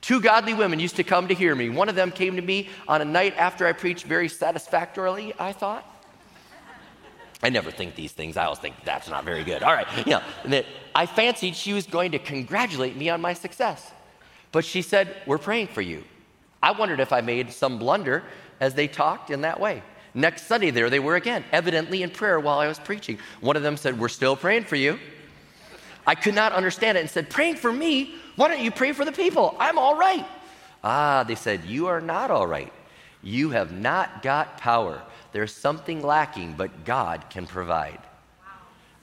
Two 0.00 0.20
godly 0.20 0.54
women 0.54 0.80
used 0.80 0.96
to 0.96 1.04
come 1.04 1.28
to 1.28 1.34
hear 1.34 1.54
me. 1.54 1.68
One 1.68 1.88
of 1.88 1.94
them 1.94 2.10
came 2.10 2.36
to 2.36 2.42
me 2.42 2.68
on 2.88 3.00
a 3.02 3.04
night 3.04 3.36
after 3.36 3.66
I 3.66 3.72
preached 3.72 4.04
very 4.04 4.28
satisfactorily, 4.28 5.32
I 5.38 5.52
thought. 5.52 5.86
I 7.42 7.50
never 7.50 7.70
think 7.70 7.94
these 7.94 8.12
things. 8.12 8.36
I 8.36 8.44
always 8.44 8.60
think 8.60 8.76
that's 8.84 9.08
not 9.08 9.24
very 9.24 9.44
good. 9.44 9.62
All 9.62 9.72
right, 9.72 10.06
know, 10.06 10.22
that 10.46 10.64
I 10.94 11.06
fancied 11.06 11.56
she 11.56 11.72
was 11.72 11.86
going 11.86 12.12
to 12.12 12.18
congratulate 12.18 12.96
me 12.96 13.10
on 13.10 13.20
my 13.20 13.32
success. 13.32 13.90
But 14.52 14.64
she 14.64 14.82
said, 14.82 15.16
We're 15.26 15.38
praying 15.38 15.68
for 15.68 15.82
you. 15.82 16.04
I 16.62 16.70
wondered 16.72 17.00
if 17.00 17.12
I 17.12 17.20
made 17.20 17.52
some 17.52 17.78
blunder 17.78 18.22
as 18.60 18.74
they 18.74 18.86
talked 18.86 19.30
in 19.30 19.40
that 19.40 19.58
way. 19.58 19.82
Next 20.14 20.46
Sunday, 20.46 20.70
there 20.70 20.90
they 20.90 21.00
were 21.00 21.16
again, 21.16 21.44
evidently 21.52 22.02
in 22.02 22.10
prayer 22.10 22.38
while 22.38 22.58
I 22.58 22.68
was 22.68 22.78
preaching. 22.78 23.18
One 23.40 23.56
of 23.56 23.62
them 23.62 23.76
said, 23.76 23.98
We're 23.98 24.08
still 24.08 24.36
praying 24.36 24.64
for 24.64 24.76
you. 24.76 24.98
I 26.06 26.14
could 26.14 26.34
not 26.34 26.52
understand 26.52 26.98
it 26.98 27.02
and 27.02 27.10
said, 27.10 27.30
Praying 27.30 27.56
for 27.56 27.72
me? 27.72 28.14
Why 28.36 28.48
don't 28.48 28.60
you 28.60 28.70
pray 28.70 28.92
for 28.92 29.04
the 29.04 29.12
people? 29.12 29.56
I'm 29.58 29.78
all 29.78 29.96
right. 29.96 30.26
Ah, 30.84 31.24
they 31.26 31.34
said, 31.34 31.64
You 31.64 31.86
are 31.86 32.00
not 32.00 32.30
all 32.30 32.46
right. 32.46 32.72
You 33.22 33.50
have 33.50 33.72
not 33.72 34.22
got 34.22 34.58
power. 34.58 35.00
There's 35.32 35.54
something 35.54 36.02
lacking, 36.02 36.54
but 36.54 36.84
God 36.84 37.24
can 37.30 37.46
provide. 37.46 38.00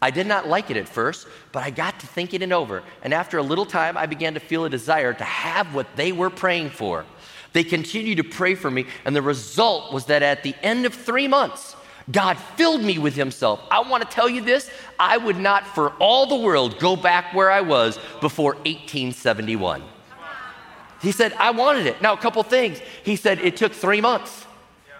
I 0.01 0.11
did 0.11 0.27
not 0.27 0.47
like 0.47 0.69
it 0.69 0.77
at 0.77 0.87
first, 0.87 1.27
but 1.51 1.63
I 1.63 1.71
got 1.71 1.99
to 1.99 2.07
thinking 2.07 2.41
it 2.41 2.51
over. 2.51 2.83
And 3.01 3.13
after 3.13 3.37
a 3.37 3.43
little 3.43 3.65
time, 3.65 3.97
I 3.97 4.05
began 4.05 4.35
to 4.35 4.39
feel 4.39 4.65
a 4.65 4.69
desire 4.69 5.13
to 5.13 5.23
have 5.23 5.73
what 5.73 5.87
they 5.95 6.11
were 6.11 6.29
praying 6.29 6.69
for. 6.69 7.05
They 7.53 7.63
continued 7.63 8.17
to 8.17 8.23
pray 8.23 8.55
for 8.55 8.69
me, 8.69 8.85
and 9.05 9.15
the 9.15 9.21
result 9.21 9.93
was 9.93 10.05
that 10.05 10.21
at 10.21 10.43
the 10.43 10.55
end 10.61 10.85
of 10.85 10.93
three 10.93 11.27
months, 11.27 11.75
God 12.11 12.37
filled 12.55 12.83
me 12.83 12.97
with 12.97 13.15
Himself. 13.15 13.61
I 13.69 13.81
want 13.81 14.03
to 14.03 14.09
tell 14.09 14.29
you 14.29 14.41
this 14.41 14.69
I 14.99 15.17
would 15.17 15.37
not 15.37 15.65
for 15.67 15.89
all 15.99 16.25
the 16.25 16.35
world 16.35 16.79
go 16.79 16.95
back 16.95 17.33
where 17.33 17.51
I 17.51 17.61
was 17.61 17.99
before 18.21 18.53
1871. 18.53 19.83
He 21.01 21.11
said, 21.11 21.33
I 21.33 21.51
wanted 21.51 21.85
it. 21.85 22.01
Now, 22.01 22.13
a 22.13 22.17
couple 22.17 22.43
things. 22.43 22.79
He 23.03 23.15
said, 23.15 23.39
it 23.39 23.55
took 23.55 23.71
three 23.71 24.01
months. 24.01 24.45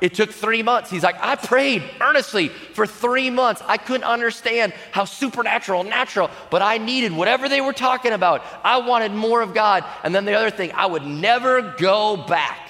It 0.02 0.14
took 0.14 0.32
three 0.32 0.64
months. 0.64 0.90
He's 0.90 1.04
like, 1.04 1.22
I 1.22 1.36
prayed 1.36 1.84
earnestly 2.00 2.48
for 2.48 2.88
three 2.88 3.30
months. 3.30 3.62
I 3.66 3.78
couldn't 3.78 4.06
understand 4.06 4.74
how 4.92 5.06
supernatural, 5.06 5.84
natural, 5.84 6.30
but 6.50 6.62
I 6.62 6.78
needed 6.78 7.12
whatever 7.12 7.50
they 7.50 7.60
were 7.60 7.74
talking 7.74 8.14
about. 8.14 8.44
I 8.64 8.78
wanted 8.78 9.12
more 9.12 9.42
of 9.42 9.54
God. 9.54 9.84
And 10.04 10.16
then 10.16 10.26
the 10.26 10.34
other 10.34 10.52
thing, 10.52 10.72
I 10.74 10.86
would 10.86 11.06
never 11.06 11.76
go 11.78 12.16
back. 12.16 12.70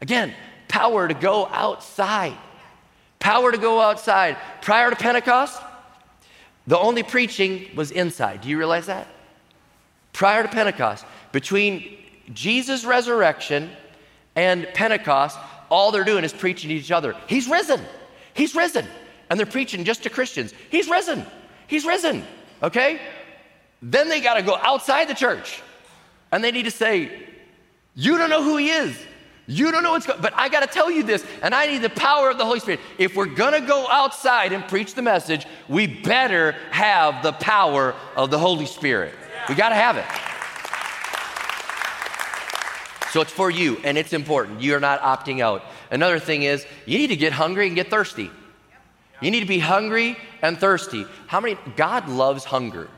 Again, 0.00 0.32
power 0.68 1.06
to 1.06 1.14
go 1.14 1.46
outside. 1.46 2.36
Power 3.18 3.52
to 3.52 3.58
go 3.58 3.80
outside. 3.82 4.38
Prior 4.62 4.88
to 4.88 4.96
Pentecost, 4.96 5.60
the 6.66 6.78
only 6.78 7.02
preaching 7.02 7.68
was 7.74 7.90
inside. 7.90 8.40
Do 8.40 8.48
you 8.48 8.56
realize 8.56 8.86
that? 8.86 9.06
Prior 10.14 10.42
to 10.42 10.48
Pentecost, 10.48 11.04
between 11.32 11.98
Jesus' 12.32 12.84
resurrection 12.84 13.70
and 14.36 14.66
Pentecost, 14.72 15.38
all 15.70 15.92
they're 15.92 16.04
doing 16.04 16.24
is 16.24 16.32
preaching 16.32 16.68
to 16.68 16.74
each 16.74 16.90
other. 16.90 17.16
He's 17.26 17.48
risen. 17.48 17.80
He's 18.34 18.54
risen. 18.54 18.86
And 19.28 19.38
they're 19.38 19.46
preaching 19.46 19.84
just 19.84 20.02
to 20.02 20.10
Christians. 20.10 20.52
He's 20.70 20.88
risen. 20.88 21.24
He's 21.66 21.84
risen. 21.84 22.24
Okay? 22.62 23.00
Then 23.80 24.08
they 24.08 24.20
got 24.20 24.34
to 24.34 24.42
go 24.42 24.56
outside 24.56 25.08
the 25.08 25.14
church 25.14 25.62
and 26.32 26.42
they 26.44 26.50
need 26.50 26.64
to 26.64 26.70
say, 26.70 27.10
You 27.94 28.18
don't 28.18 28.30
know 28.30 28.42
who 28.42 28.56
he 28.56 28.70
is. 28.70 28.96
You 29.46 29.72
don't 29.72 29.82
know 29.82 29.92
what's 29.92 30.06
going 30.06 30.20
but 30.20 30.32
I 30.36 30.48
got 30.48 30.60
to 30.60 30.68
tell 30.68 30.90
you 30.92 31.02
this, 31.02 31.26
and 31.42 31.52
I 31.52 31.66
need 31.66 31.78
the 31.78 31.90
power 31.90 32.30
of 32.30 32.38
the 32.38 32.44
Holy 32.44 32.60
Spirit. 32.60 32.78
If 32.98 33.16
we're 33.16 33.26
going 33.26 33.60
to 33.60 33.66
go 33.66 33.88
outside 33.88 34.52
and 34.52 34.66
preach 34.68 34.94
the 34.94 35.02
message, 35.02 35.44
we 35.68 35.88
better 35.88 36.52
have 36.70 37.24
the 37.24 37.32
power 37.32 37.96
of 38.14 38.30
the 38.30 38.38
Holy 38.38 38.66
Spirit. 38.66 39.12
We 39.48 39.56
got 39.56 39.70
to 39.70 39.74
have 39.74 39.96
it. 39.96 40.04
So 43.12 43.20
it's 43.20 43.32
for 43.32 43.50
you 43.50 43.78
and 43.82 43.98
it's 43.98 44.12
important. 44.12 44.62
You're 44.62 44.80
not 44.80 45.00
opting 45.00 45.40
out. 45.40 45.64
Another 45.90 46.18
thing 46.18 46.42
is 46.42 46.64
you 46.86 46.98
need 46.98 47.08
to 47.08 47.16
get 47.16 47.32
hungry 47.32 47.66
and 47.66 47.74
get 47.74 47.90
thirsty. 47.90 48.30
You 49.20 49.30
need 49.30 49.40
to 49.40 49.46
be 49.46 49.58
hungry 49.58 50.16
and 50.42 50.58
thirsty. 50.58 51.04
How 51.26 51.40
many? 51.40 51.58
God 51.76 52.08
loves 52.08 52.44
hunger. 52.44 52.88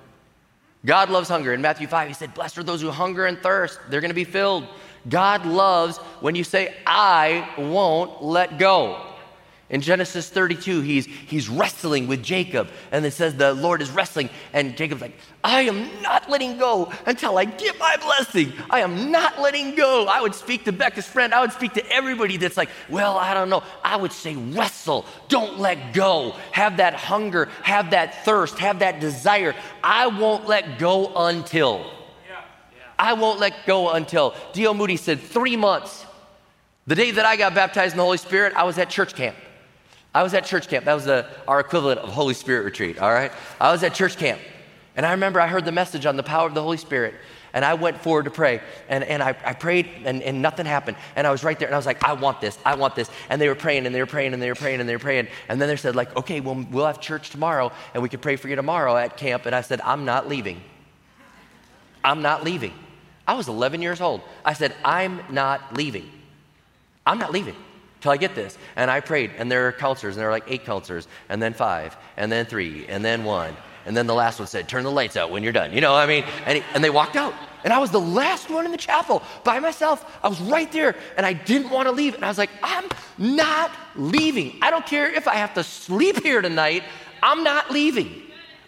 God 0.85 1.11
loves 1.11 1.29
hunger. 1.29 1.53
In 1.53 1.61
Matthew 1.63 1.87
5, 1.87 2.09
he 2.09 2.15
said, 2.15 2.35
Blessed 2.35 2.59
are 2.59 2.63
those 2.63 2.81
who 2.81 2.91
hunger 2.91 3.27
and 3.27 3.39
thirst. 3.39 3.79
They're 3.89 4.01
going 4.01 4.11
to 4.11 4.15
be 4.15 4.25
filled. 4.25 4.67
God 5.09 5.47
loves 5.47 5.99
when 6.21 6.35
you 6.35 6.45
say, 6.45 6.75
I 6.87 7.49
won't 7.59 8.23
let 8.23 8.59
go. 8.59 9.12
In 9.73 9.81
Genesis 9.81 10.29
32, 10.29 10.83
he's, 10.83 11.07
he's 11.07 11.49
wrestling 11.49 12.07
with 12.07 12.23
Jacob, 12.23 12.69
and 12.91 13.07
it 13.07 13.13
says 13.13 13.35
the 13.35 13.55
Lord 13.55 13.81
is 13.81 13.91
wrestling, 13.91 14.29
and 14.53 14.77
Jacob's 14.77 15.01
like, 15.01 15.17
I 15.43 15.63
am 15.63 16.03
not 16.03 16.29
letting 16.29 16.59
go 16.59 16.93
until 17.07 17.39
I 17.39 17.47
get 17.47 17.79
my 17.79 17.97
blessing. 17.97 18.53
I 18.69 18.81
am 18.81 19.11
not 19.11 19.41
letting 19.41 19.75
go. 19.75 20.07
I 20.07 20.21
would 20.21 20.35
speak 20.35 20.67
to 20.67 20.73
Becca's 20.73 21.07
friend, 21.07 21.33
I 21.33 21.41
would 21.41 21.53
speak 21.53 21.73
to 21.73 21.91
everybody 21.91 22.37
that's 22.37 22.59
like, 22.59 22.69
well, 22.91 23.17
I 23.17 23.33
don't 23.33 23.49
know. 23.49 23.63
I 23.83 23.97
would 23.97 24.13
say, 24.13 24.37
wrestle, 24.37 25.07
don't 25.29 25.59
let 25.59 25.95
go. 25.95 26.37
Have 26.51 26.77
that 26.77 26.93
hunger, 26.93 27.49
have 27.63 27.93
that 27.93 28.27
thirst, 28.27 28.59
have 28.59 28.81
that 28.81 29.01
desire. 29.01 29.55
I 29.83 30.09
won't 30.09 30.47
let 30.47 30.79
go 30.79 31.13
until. 31.17 31.91
I 32.99 33.15
won't 33.15 33.41
let 33.41 33.65
go 33.67 33.91
until. 33.91 34.35
D.L. 34.53 34.75
Moody 34.75 34.99
said, 34.99 35.19
three 35.19 35.57
months. 35.57 36.05
The 36.87 36.95
day 36.95 37.11
that 37.13 37.25
I 37.25 37.37
got 37.37 37.55
baptized 37.55 37.95
in 37.95 37.97
the 37.97 38.05
Holy 38.05 38.19
Spirit, 38.19 38.53
I 38.55 38.65
was 38.65 38.77
at 38.77 38.91
church 38.91 39.15
camp. 39.15 39.35
I 40.15 40.23
was 40.23 40.35
at 40.35 40.45
church 40.45 40.69
camp. 40.69 40.85
That 40.85 40.95
was 40.95 41.07
the, 41.07 41.27
our 41.49 41.61
equivalent 41.61 42.01
of 42.01 42.11
Holy 42.11 42.35
Spirit 42.35 42.65
retreat, 42.65 42.99
all 42.99 43.13
right? 43.13 43.33
I 43.61 43.73
was 43.73 43.83
at 43.83 43.95
church 43.95 44.17
camp. 44.17 44.41
And 44.95 45.07
I 45.07 45.13
remember 45.13 45.41
I 45.41 45.47
heard 45.47 45.65
the 45.65 45.73
message 45.73 46.05
on 46.05 46.17
the 46.17 46.23
power 46.23 46.47
of 46.47 46.55
the 46.55 46.63
Holy 46.63 46.77
Spirit. 46.77 47.15
And 47.55 47.65
I 47.65 47.75
went 47.75 47.99
forward 47.99 48.25
to 48.25 48.31
pray. 48.31 48.61
And, 48.89 49.05
and 49.05 49.23
I, 49.23 49.29
I 49.45 49.55
prayed, 49.55 49.89
and, 50.05 50.23
and 50.23 50.43
nothing 50.43 50.67
happened. 50.67 50.99
And 51.17 51.27
I 51.27 51.31
was 51.31 51.43
right 51.43 51.59
there, 51.59 51.69
and 51.69 51.75
I 51.75 51.79
was 51.79 51.87
like, 51.87 52.05
I 52.05 52.13
want 52.13 52.43
this. 52.43 52.59
I 52.65 52.75
want 52.75 52.95
this. 52.95 53.11
And 53.31 53.41
they 53.41 53.49
were 53.49 53.55
praying, 53.55 53.87
and 53.87 53.95
they 53.95 54.01
were 54.01 54.07
praying, 54.07 54.35
and 54.35 54.43
they 54.43 54.49
were 54.49 54.55
praying, 54.55 54.81
and 54.81 54.89
they 54.89 54.95
were 54.95 55.01
praying. 55.01 55.29
And 55.49 55.61
then 55.61 55.69
they 55.69 55.77
said, 55.77 55.97
like, 55.97 56.15
okay, 56.17 56.41
well, 56.41 56.67
we'll 56.71 56.87
have 56.87 57.01
church 57.01 57.31
tomorrow, 57.31 57.73
and 57.95 58.03
we 58.03 58.11
can 58.11 58.21
pray 58.21 58.37
for 58.37 58.49
you 58.49 58.57
tomorrow 58.57 58.97
at 58.97 59.17
camp. 59.17 59.47
And 59.47 59.55
I 59.55 59.63
said, 59.63 59.81
I'm 59.81 60.05
not 60.05 60.29
leaving. 60.29 60.63
I'm 62.05 62.21
not 62.21 62.45
leaving. 62.45 62.75
I 63.27 63.35
was 63.35 63.49
11 63.49 63.81
years 63.81 64.01
old. 64.01 64.21
I 64.45 64.53
said, 64.53 64.75
I'm 64.85 65.23
not 65.31 65.75
leaving. 65.77 66.11
I'm 67.07 67.19
not 67.19 67.33
leaving 67.33 67.57
till 68.03 68.13
I 68.13 68.19
get 68.19 68.35
this. 68.35 68.59
And 68.77 68.91
I 68.91 69.01
prayed, 69.01 69.31
and 69.39 69.51
there 69.51 69.67
are 69.69 69.73
counselors, 69.73 70.17
and 70.17 70.21
there 70.21 70.29
are 70.29 70.33
like 70.33 70.45
eight 70.49 70.65
counselors, 70.65 71.09
and 71.29 71.41
then 71.41 71.55
five, 71.55 71.97
and 72.17 72.31
then 72.31 72.45
three, 72.45 72.87
and 72.87 73.05
then 73.05 73.25
one. 73.25 73.57
And 73.87 73.97
then 73.97 74.07
the 74.07 74.15
last 74.15 74.39
one 74.39 74.47
said, 74.47 74.69
Turn 74.69 74.85
the 74.85 74.91
lights 74.91 75.17
out 75.17 75.31
when 75.31 75.43
you're 75.43 75.53
done. 75.53 75.73
You 75.73 75.81
know, 75.81 75.93
what 75.93 75.99
I 76.01 76.07
mean, 76.07 76.25
and, 76.45 76.59
he, 76.59 76.65
and 76.75 76.85
they 76.85 76.91
walked 76.91 77.17
out. 77.17 77.35
And 77.65 77.73
I 77.73 77.79
was 77.79 77.91
the 77.91 78.01
last 78.01 78.51
one 78.51 78.65
in 78.65 78.73
the 78.73 78.77
chapel 78.77 79.23
by 79.45 79.61
myself. 79.61 80.19
I 80.23 80.29
was 80.29 80.41
right 80.41 80.71
there, 80.73 80.97
and 81.17 81.25
I 81.25 81.33
didn't 81.33 81.71
want 81.71 81.87
to 81.87 81.93
leave. 81.93 82.15
And 82.15 82.25
I 82.25 82.29
was 82.29 82.39
like, 82.39 82.51
I'm 82.63 82.89
not 83.19 83.71
leaving. 83.95 84.59
I 84.61 84.71
don't 84.71 84.85
care 84.85 85.13
if 85.13 85.29
I 85.29 85.37
have 85.37 85.55
to 85.55 85.65
sleep 85.65 86.23
here 86.23 86.43
tonight, 86.43 86.83
I'm 87.23 87.45
not 87.45 87.71
leaving. 87.71 88.23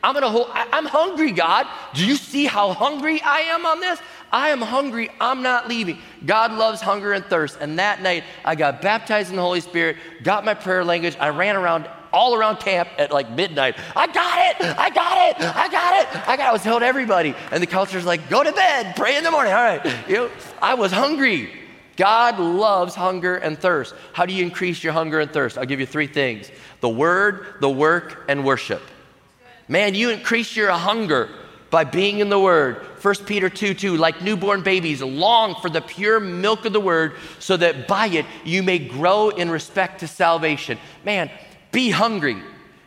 I'm 0.05 0.13
gonna 0.13 0.29
hold, 0.29 0.49
I, 0.53 0.69
I'm 0.71 0.85
hungry, 0.85 1.33
God. 1.33 1.67
Do 1.95 2.07
you 2.07 2.17
see 2.17 2.45
how 2.45 2.75
hungry 2.75 3.23
I 3.23 3.41
am 3.41 3.65
on 3.65 3.81
this? 3.81 3.99
I 4.35 4.49
am 4.49 4.61
hungry. 4.61 5.11
I'm 5.21 5.43
not 5.43 5.69
leaving. 5.69 5.99
God 6.27 6.51
loves 6.51 6.81
hunger 6.81 7.13
and 7.13 7.25
thirst. 7.25 7.59
And 7.61 7.79
that 7.79 8.03
night, 8.03 8.25
I 8.45 8.57
got 8.57 8.83
baptized 8.83 9.31
in 9.31 9.37
the 9.37 9.43
Holy 9.43 9.61
Spirit, 9.61 9.97
got 10.25 10.45
my 10.45 10.55
prayer 10.55 10.85
language. 10.85 11.17
I 11.21 11.29
ran 11.29 11.55
around 11.55 11.89
all 12.13 12.35
around 12.35 12.57
camp 12.57 12.89
at 12.99 13.13
like 13.13 13.31
midnight. 13.31 13.77
I 13.95 14.09
got 14.09 14.39
it. 14.61 14.77
I 14.77 14.91
got 14.91 15.19
it. 15.29 15.41
I 15.41 15.69
got 15.69 16.01
it. 16.01 16.29
I 16.29 16.37
got 16.37 16.41
it. 16.41 16.49
I 16.49 16.53
was 16.53 16.63
telling 16.63 16.83
everybody. 16.83 17.33
And 17.53 17.63
the 17.63 17.69
counselor's 17.69 18.07
like, 18.07 18.29
go 18.29 18.43
to 18.43 18.51
bed, 18.51 18.97
pray 18.97 19.17
in 19.17 19.23
the 19.23 19.31
morning. 19.31 19.53
All 19.53 19.63
right. 19.63 20.09
You 20.09 20.17
know, 20.17 20.31
I 20.61 20.75
was 20.75 20.91
hungry. 20.91 21.53
God 21.97 22.41
loves 22.41 22.97
hunger 22.97 23.37
and 23.37 23.57
thirst. 23.57 23.95
How 24.15 24.27
do 24.27 24.35
you 24.35 24.43
increase 24.43 24.83
your 24.83 24.95
hunger 24.95 25.21
and 25.21 25.31
thirst? 25.31 25.57
I'll 25.57 25.65
give 25.65 25.79
you 25.79 25.87
three 25.87 26.09
things 26.09 26.51
the 26.81 26.89
word, 26.89 27.47
the 27.61 27.71
work, 27.71 28.25
and 28.29 28.45
worship. 28.45 28.83
Man, 29.69 29.95
you 29.95 30.11
increase 30.11 30.57
your 30.57 30.73
hunger 30.73 31.31
by 31.75 31.83
being 31.83 32.21
in 32.21 32.29
the 32.29 32.39
Word. 32.39 32.77
1 33.03 33.15
Peter 33.27 33.51
2 33.51 33.75
2, 33.75 33.97
like 33.97 34.23
newborn 34.23 34.63
babies, 34.63 35.03
long 35.03 35.57
for 35.61 35.69
the 35.69 35.81
pure 35.81 36.21
milk 36.21 36.65
of 36.67 36.73
the 36.73 36.79
Word, 36.79 37.15
so 37.41 37.57
that 37.57 37.89
by 37.89 38.07
it 38.07 38.25
you 38.45 38.63
may 38.63 38.79
grow 38.79 39.31
in 39.31 39.51
respect 39.51 39.99
to 39.99 40.07
salvation. 40.07 40.79
Man, 41.05 41.33
be 41.73 41.91
hungry. 41.91 42.41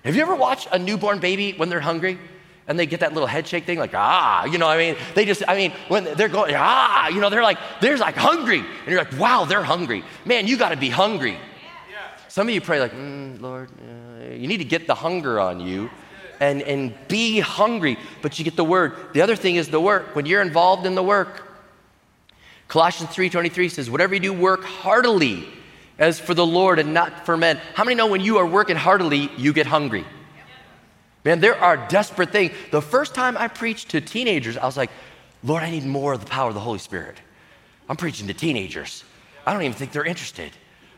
Have 0.06 0.16
you 0.16 0.22
ever 0.22 0.36
watched 0.36 0.70
a 0.72 0.80
newborn 0.80 1.20
baby 1.20 1.52
when 1.52 1.68
they're 1.68 1.82
hungry? 1.82 2.18
And 2.66 2.80
they 2.80 2.86
get 2.86 3.02
that 3.02 3.12
little 3.12 3.28
head 3.28 3.46
shake 3.46 3.66
thing, 3.66 3.78
like, 3.78 3.94
ah, 3.94 4.46
you 4.46 4.58
know, 4.58 4.70
I 4.70 4.78
mean, 4.78 4.96
they 5.16 5.26
just, 5.26 5.44
I 5.46 5.58
mean, 5.58 5.74
when 5.90 6.06
they're 6.16 6.30
going, 6.30 6.56
ah, 6.56 7.10
you 7.10 7.20
know, 7.20 7.30
they're 7.30 7.44
like, 7.44 7.58
they're 7.82 7.98
like 7.98 8.16
hungry. 8.16 8.60
And 8.60 8.88
you're 8.88 9.00
like, 9.00 9.20
wow, 9.20 9.44
they're 9.44 9.64
hungry. 9.64 10.06
Man, 10.24 10.48
you 10.48 10.56
got 10.56 10.70
to 10.70 10.78
be 10.78 10.90
hungry. 10.90 11.38
Some 12.30 12.48
of 12.48 12.54
you 12.54 12.62
pray, 12.62 12.80
like, 12.80 12.94
mm, 12.94 13.42
Lord, 13.42 13.70
uh, 13.82 14.30
you 14.30 14.48
need 14.48 14.60
to 14.60 14.66
get 14.66 14.88
the 14.88 14.96
hunger 14.96 15.42
on 15.42 15.60
you 15.60 15.90
and, 16.40 16.62
and 16.62 16.94
be 17.08 17.40
hungry, 17.40 17.98
but 18.22 18.38
you 18.38 18.46
get 18.46 18.56
the 18.56 18.64
word. 18.64 18.94
The 19.14 19.22
other 19.22 19.36
thing 19.36 19.56
is 19.56 19.70
the 19.70 19.80
work. 19.80 20.16
When 20.16 20.26
you're 20.26 20.42
involved 20.42 20.86
in 20.86 20.96
the 20.96 21.04
work, 21.04 21.44
Colossians 22.68 23.12
3:23 23.12 23.70
says, 23.70 23.90
"Whatever 23.90 24.14
you 24.16 24.20
do, 24.20 24.34
work 24.34 24.64
heartily 24.64 25.48
as 25.98 26.20
for 26.20 26.34
the 26.34 26.46
Lord 26.46 26.80
and 26.80 26.94
not 26.94 27.26
for 27.26 27.38
men." 27.38 27.60
How 27.76 27.84
many 27.84 27.96
know 27.96 28.08
when 28.08 28.22
you 28.22 28.38
are 28.38 28.46
working 28.46 28.76
heartily, 28.76 29.32
you 29.38 29.54
get 29.54 29.68
hungry? 29.68 30.06
Man, 31.24 31.40
there 31.40 31.60
are 31.62 31.78
desperate 31.78 32.32
things. 32.32 32.52
The 32.72 32.82
first 32.82 33.16
time 33.16 33.38
I 33.38 33.48
preached 33.48 33.90
to 33.90 34.02
teenagers, 34.02 34.58
I 34.58 34.66
was 34.66 34.78
like, 34.78 34.92
"Lord, 35.44 35.64
I 35.64 35.72
need 35.72 35.86
more 35.86 36.14
of 36.14 36.20
the 36.20 36.26
power 36.26 36.50
of 36.50 36.54
the 36.54 36.62
Holy 36.62 36.80
Spirit." 36.80 37.18
I'm 37.90 37.96
preaching 37.96 38.28
to 38.28 38.34
teenagers. 38.34 39.04
I 39.46 39.54
don't 39.54 39.62
even 39.62 39.74
think 39.74 39.94
they're 39.94 40.04
interested. 40.04 40.52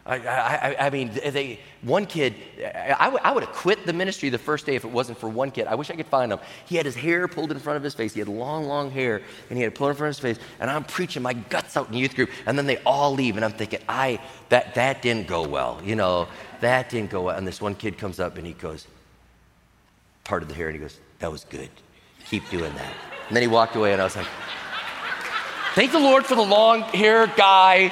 I, 0.06 0.16
I, 0.16 0.88
I 0.88 0.90
mean, 0.90 1.12
they, 1.14 1.60
one 1.82 2.08
kid, 2.08 2.34
I, 2.60 3.06
w- 3.06 3.22
I 3.24 3.32
would 3.32 3.44
have 3.44 3.54
quit 3.54 3.86
the 3.86 3.94
ministry 3.94 4.30
the 4.30 4.40
first 4.40 4.66
day 4.66 4.76
if 4.76 4.84
it 4.84 4.90
wasn't 4.90 5.20
for 5.20 5.30
one 5.30 5.52
kid. 5.52 5.68
I 5.68 5.76
wish 5.76 5.92
I 5.92 5.96
could 5.96 6.08
find 6.08 6.32
him. 6.32 6.40
He 6.66 6.78
had 6.78 6.86
his 6.86 6.96
hair 6.96 7.28
pulled 7.28 7.52
in 7.52 7.60
front 7.60 7.78
of 7.78 7.84
his 7.84 7.94
face. 7.94 8.14
He 8.14 8.20
had 8.20 8.28
long, 8.28 8.66
long 8.66 8.90
hair, 8.90 9.22
and 9.50 9.58
he 9.58 9.64
had 9.64 9.74
it 9.74 9.76
pulled 9.76 9.92
in 9.92 9.96
front 9.98 10.18
of 10.18 10.22
his 10.24 10.38
face. 10.38 10.46
And 10.60 10.70
I'm 10.72 10.84
preaching 10.84 11.22
my 11.22 11.34
guts 11.34 11.78
out 11.78 11.90
in 11.90 11.94
youth 11.94 12.16
group, 12.16 12.32
and 12.48 12.58
then 12.58 12.66
they 12.66 12.78
all 12.78 13.14
leave, 13.14 13.36
and 13.36 13.46
I'm 13.46 13.52
thinking, 13.52 13.82
I 13.88 14.20
that 14.50 14.76
that 14.76 15.02
didn't 15.02 15.28
go 15.28 15.48
well. 15.48 15.80
You 15.84 15.96
know, 15.96 16.28
that 16.62 16.90
didn't 16.90 17.12
go 17.12 17.24
well. 17.24 17.38
And 17.38 17.46
this 17.46 17.62
one 17.62 17.76
kid 17.76 17.98
comes 17.98 18.20
up 18.20 18.38
and 18.38 18.48
he 18.48 18.54
goes, 18.54 18.88
part 20.24 20.42
of 20.44 20.50
the 20.50 20.56
hair, 20.56 20.68
and 20.68 20.76
he 20.76 20.82
goes, 20.82 21.00
"That 21.20 21.32
was 21.32 21.44
good. 21.46 21.70
Keep 22.30 22.50
doing 22.50 22.74
that." 22.74 22.94
And 23.28 23.36
then 23.36 23.42
he 23.42 23.48
walked 23.48 23.76
away, 23.76 23.94
and 23.94 24.02
I 24.02 24.06
was 24.06 24.16
like, 24.16 24.28
"Thank 25.76 25.92
the 25.92 26.00
Lord 26.00 26.26
for 26.26 26.36
the 26.36 26.42
long 26.42 26.82
hair 26.82 27.28
guy." 27.28 27.92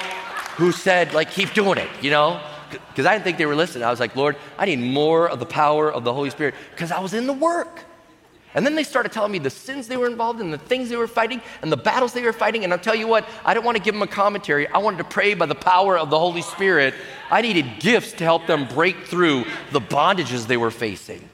Who 0.58 0.72
said, 0.72 1.14
like, 1.14 1.30
keep 1.30 1.54
doing 1.54 1.78
it, 1.78 1.88
you 2.02 2.10
know? 2.10 2.40
Because 2.70 3.06
I 3.06 3.12
didn't 3.12 3.24
think 3.24 3.38
they 3.38 3.46
were 3.46 3.54
listening. 3.54 3.84
I 3.84 3.90
was 3.90 4.00
like, 4.00 4.16
Lord, 4.16 4.36
I 4.58 4.66
need 4.66 4.80
more 4.80 5.28
of 5.28 5.38
the 5.38 5.46
power 5.46 5.90
of 5.90 6.02
the 6.02 6.12
Holy 6.12 6.30
Spirit 6.30 6.54
because 6.72 6.90
I 6.90 7.00
was 7.00 7.14
in 7.14 7.26
the 7.26 7.32
work. 7.32 7.84
And 8.54 8.66
then 8.66 8.74
they 8.74 8.82
started 8.82 9.12
telling 9.12 9.30
me 9.30 9.38
the 9.38 9.50
sins 9.50 9.86
they 9.86 9.96
were 9.96 10.08
involved 10.08 10.40
in, 10.40 10.50
the 10.50 10.58
things 10.58 10.88
they 10.88 10.96
were 10.96 11.06
fighting, 11.06 11.40
and 11.62 11.70
the 11.70 11.76
battles 11.76 12.12
they 12.12 12.22
were 12.22 12.32
fighting. 12.32 12.64
And 12.64 12.72
I'll 12.72 12.78
tell 12.78 12.96
you 12.96 13.06
what, 13.06 13.28
I 13.44 13.54
didn't 13.54 13.66
want 13.66 13.76
to 13.76 13.82
give 13.82 13.94
them 13.94 14.02
a 14.02 14.08
commentary. 14.08 14.66
I 14.66 14.78
wanted 14.78 14.98
to 14.98 15.04
pray 15.04 15.34
by 15.34 15.46
the 15.46 15.54
power 15.54 15.96
of 15.96 16.10
the 16.10 16.18
Holy 16.18 16.42
Spirit. 16.42 16.92
I 17.30 17.40
needed 17.40 17.78
gifts 17.78 18.12
to 18.14 18.24
help 18.24 18.48
them 18.48 18.66
break 18.66 19.06
through 19.06 19.44
the 19.70 19.80
bondages 19.80 20.48
they 20.48 20.56
were 20.56 20.72
facing. 20.72 21.28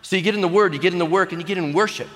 So 0.00 0.16
you 0.16 0.22
get 0.22 0.34
in 0.34 0.40
the 0.40 0.48
Word, 0.48 0.72
you 0.72 0.80
get 0.80 0.94
in 0.94 0.98
the 0.98 1.04
work, 1.04 1.32
and 1.32 1.40
you 1.42 1.46
get 1.46 1.58
in 1.58 1.74
worship. 1.74 2.08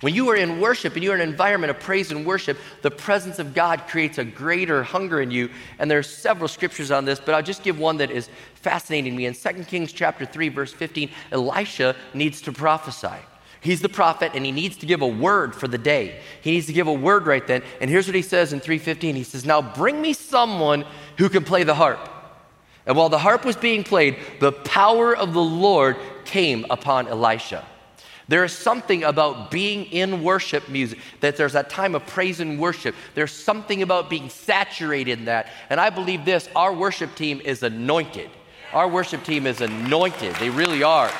When 0.00 0.14
you 0.14 0.30
are 0.30 0.36
in 0.36 0.60
worship 0.60 0.94
and 0.94 1.04
you 1.04 1.12
are 1.12 1.14
in 1.14 1.20
an 1.20 1.28
environment 1.28 1.70
of 1.70 1.78
praise 1.78 2.10
and 2.10 2.24
worship, 2.24 2.58
the 2.80 2.90
presence 2.90 3.38
of 3.38 3.54
God 3.54 3.86
creates 3.86 4.16
a 4.16 4.24
greater 4.24 4.82
hunger 4.82 5.20
in 5.20 5.30
you. 5.30 5.50
And 5.78 5.90
there 5.90 5.98
are 5.98 6.02
several 6.02 6.48
scriptures 6.48 6.90
on 6.90 7.04
this, 7.04 7.20
but 7.20 7.34
I'll 7.34 7.42
just 7.42 7.62
give 7.62 7.78
one 7.78 7.98
that 7.98 8.10
is 8.10 8.30
fascinating 8.54 9.14
me. 9.14 9.26
In 9.26 9.34
2 9.34 9.64
Kings 9.64 9.92
chapter 9.92 10.24
3, 10.24 10.48
verse 10.48 10.72
15, 10.72 11.10
Elisha 11.32 11.96
needs 12.14 12.40
to 12.42 12.52
prophesy. 12.52 13.18
He's 13.60 13.82
the 13.82 13.90
prophet 13.90 14.32
and 14.34 14.46
he 14.46 14.52
needs 14.52 14.78
to 14.78 14.86
give 14.86 15.02
a 15.02 15.06
word 15.06 15.54
for 15.54 15.68
the 15.68 15.76
day. 15.76 16.20
He 16.40 16.52
needs 16.52 16.66
to 16.66 16.72
give 16.72 16.86
a 16.86 16.92
word 16.92 17.26
right 17.26 17.46
then. 17.46 17.62
And 17.82 17.90
here's 17.90 18.06
what 18.06 18.14
he 18.16 18.22
says 18.22 18.54
in 18.54 18.60
3:15. 18.60 19.16
He 19.16 19.22
says, 19.22 19.44
"Now 19.44 19.60
bring 19.60 20.00
me 20.00 20.14
someone 20.14 20.86
who 21.18 21.28
can 21.28 21.44
play 21.44 21.62
the 21.62 21.74
harp." 21.74 22.08
And 22.86 22.96
while 22.96 23.10
the 23.10 23.18
harp 23.18 23.44
was 23.44 23.56
being 23.56 23.84
played, 23.84 24.16
the 24.40 24.52
power 24.52 25.14
of 25.14 25.34
the 25.34 25.42
Lord 25.42 25.96
came 26.24 26.64
upon 26.70 27.06
Elisha. 27.06 27.66
There 28.30 28.44
is 28.44 28.52
something 28.52 29.02
about 29.02 29.50
being 29.50 29.86
in 29.86 30.22
worship 30.22 30.68
music, 30.68 31.00
that 31.18 31.36
there's 31.36 31.54
that 31.54 31.68
time 31.68 31.96
of 31.96 32.06
praise 32.06 32.38
and 32.38 32.60
worship. 32.60 32.94
There's 33.16 33.32
something 33.32 33.82
about 33.82 34.08
being 34.08 34.28
saturated 34.28 35.18
in 35.18 35.24
that. 35.24 35.48
And 35.68 35.80
I 35.80 35.90
believe 35.90 36.24
this 36.24 36.48
our 36.54 36.72
worship 36.72 37.16
team 37.16 37.40
is 37.40 37.64
anointed. 37.64 38.30
Our 38.72 38.86
worship 38.86 39.24
team 39.24 39.48
is 39.48 39.60
anointed. 39.60 40.36
They 40.36 40.48
really 40.48 40.84
are. 40.84 41.10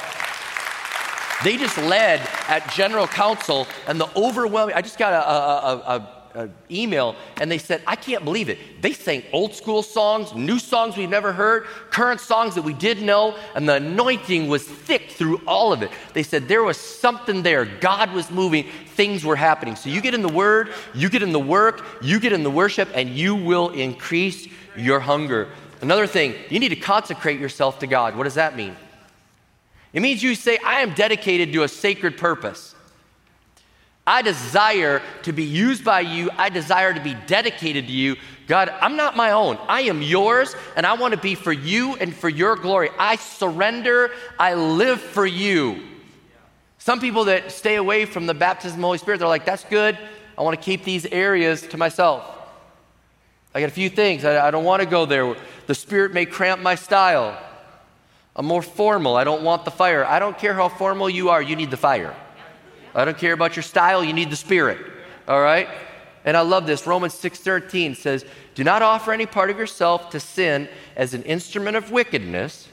They 1.43 1.57
just 1.57 1.77
led 1.79 2.21
at 2.47 2.71
General 2.71 3.09
Council, 3.09 3.67
and 3.89 4.01
the 4.01 4.09
overwhelming, 4.15 4.77
I 4.77 4.81
just 4.81 4.97
got 4.97 5.13
a, 5.13 5.29
a, 5.29 5.97
a, 5.97 6.20
an 6.35 6.53
email 6.71 7.17
and 7.41 7.51
they 7.51 7.59
said, 7.59 7.83
I 7.87 7.97
can't 7.97 8.25
believe 8.25 8.49
it. 8.49 8.59
They 8.83 8.93
sang 8.93 9.23
old 9.33 9.55
school 9.55 9.83
songs, 9.83 10.35
new 10.35 10.59
songs 10.59 10.97
we've 10.97 11.09
never 11.09 11.33
heard, 11.33 11.65
current 11.91 12.21
songs 12.21 12.55
that 12.55 12.63
we 12.63 12.73
did 12.73 13.03
know, 13.03 13.37
and 13.55 13.69
the 13.69 13.75
anointing 13.75 14.49
was 14.49 14.65
thick 14.65 15.11
through 15.11 15.41
all 15.47 15.73
of 15.73 15.83
it. 15.83 15.91
They 16.15 16.23
said 16.23 16.49
there 16.49 16.63
was 16.63 16.77
something 16.77 17.43
there. 17.43 17.65
God 17.65 18.13
was 18.13 18.31
moving, 18.31 18.65
things 18.95 19.25
were 19.25 19.37
happening. 19.37 19.77
So 19.77 19.89
you 19.89 20.01
get 20.01 20.15
in 20.15 20.23
the 20.23 20.29
Word, 20.29 20.73
you 20.95 21.09
get 21.09 21.23
in 21.23 21.33
the 21.33 21.41
work, 21.41 21.85
you 22.03 22.21
get 22.21 22.33
in 22.33 22.43
the 22.43 22.51
worship, 22.51 22.89
and 22.95 23.09
you 23.09 23.35
will 23.35 23.71
increase 23.71 24.49
your 24.77 25.01
hunger. 25.01 25.49
Another 25.81 26.07
thing, 26.07 26.35
you 26.51 26.59
need 26.59 26.69
to 26.69 26.77
consecrate 26.77 27.41
yourself 27.41 27.79
to 27.81 27.87
God. 27.87 28.17
What 28.17 28.25
does 28.25 28.35
that 28.35 28.57
mean? 28.57 28.77
It 29.93 30.01
means 30.01 30.23
you 30.23 30.35
say, 30.35 30.59
I 30.65 30.83
am 30.83 30.95
dedicated 30.95 31.53
to 31.53 31.65
a 31.65 31.69
sacred 31.69 32.17
purpose. 32.17 32.75
I 34.11 34.23
desire 34.23 35.03
to 35.23 35.33
be 35.33 35.45
used 35.45 35.85
by 35.85 36.01
you. 36.01 36.31
I 36.37 36.49
desire 36.49 36.93
to 36.93 36.99
be 36.99 37.15
dedicated 37.29 37.87
to 37.87 37.93
you. 37.93 38.17
God, 38.49 38.69
I'm 38.69 38.97
not 38.97 39.17
my 39.17 39.31
own. 39.31 39.57
I 39.69 39.83
am 39.83 40.03
yours, 40.03 40.57
and 40.75 40.85
I 40.85 40.95
want 40.95 41.15
to 41.15 41.21
be 41.21 41.37
for 41.37 41.53
you 41.53 41.95
and 41.95 42.13
for 42.13 42.29
your 42.29 42.57
glory. 42.57 42.91
I 42.99 43.15
surrender. 43.15 44.11
I 44.37 44.55
live 44.55 45.01
for 45.01 45.25
you. 45.25 45.81
Some 46.79 46.99
people 46.99 47.27
that 47.27 47.53
stay 47.53 47.77
away 47.77 48.05
from 48.05 48.27
the 48.27 48.35
baptism 48.35 48.79
of 48.79 48.81
the 48.81 48.87
Holy 48.89 48.99
Spirit, 48.99 49.19
they're 49.19 49.29
like, 49.29 49.45
that's 49.45 49.63
good. 49.63 49.97
I 50.37 50.43
want 50.43 50.59
to 50.59 50.65
keep 50.65 50.83
these 50.83 51.07
areas 51.07 51.63
to 51.69 51.77
myself. 51.77 52.29
I 53.55 53.61
got 53.61 53.69
a 53.69 53.73
few 53.73 53.91
things. 53.91 54.25
I, 54.25 54.51
don't 54.51 54.65
want 54.65 54.83
to 54.83 54.89
go 54.89 55.07
there. 55.07 55.37
The 55.69 55.75
Spirit 55.77 56.13
may 56.13 56.27
cramp 56.27 56.61
my 56.61 56.75
style. 56.75 57.41
I'm 58.35 58.47
more 58.47 58.63
formal. 58.63 59.15
I 59.15 59.23
don't 59.23 59.45
want 59.45 59.65
the 59.65 59.71
fire. 59.71 60.05
I 60.05 60.19
don't 60.19 60.37
care 60.37 60.55
how 60.55 60.69
formal 60.69 61.09
you 61.09 61.29
are, 61.29 61.41
you 61.41 61.55
need 61.55 61.71
the 61.71 61.77
fire. 61.77 62.17
I 62.95 63.05
don't 63.05 63.19
care 63.19 63.33
about 63.33 63.57
your 63.57 63.63
style, 63.63 64.03
you 64.03 64.13
need 64.13 64.31
the 64.31 64.37
Spirit. 64.37 64.79
All 65.29 65.41
right? 65.41 65.69
And 66.25 66.37
I 66.37 66.41
love 66.41 66.67
this. 66.67 66.87
Romans 66.87 67.15
6:13 67.15 67.95
says, 67.95 68.25
"Do 68.55 68.65
not 68.65 68.83
offer 68.83 69.13
any 69.13 69.27
part 69.27 69.51
of 69.51 69.59
yourself 69.59 70.11
to 70.11 70.21
sin 70.21 70.69
as 70.97 71.15
an 71.15 71.23
instrument 71.23 71.77
of 71.77 71.91
wickedness, 71.91 72.69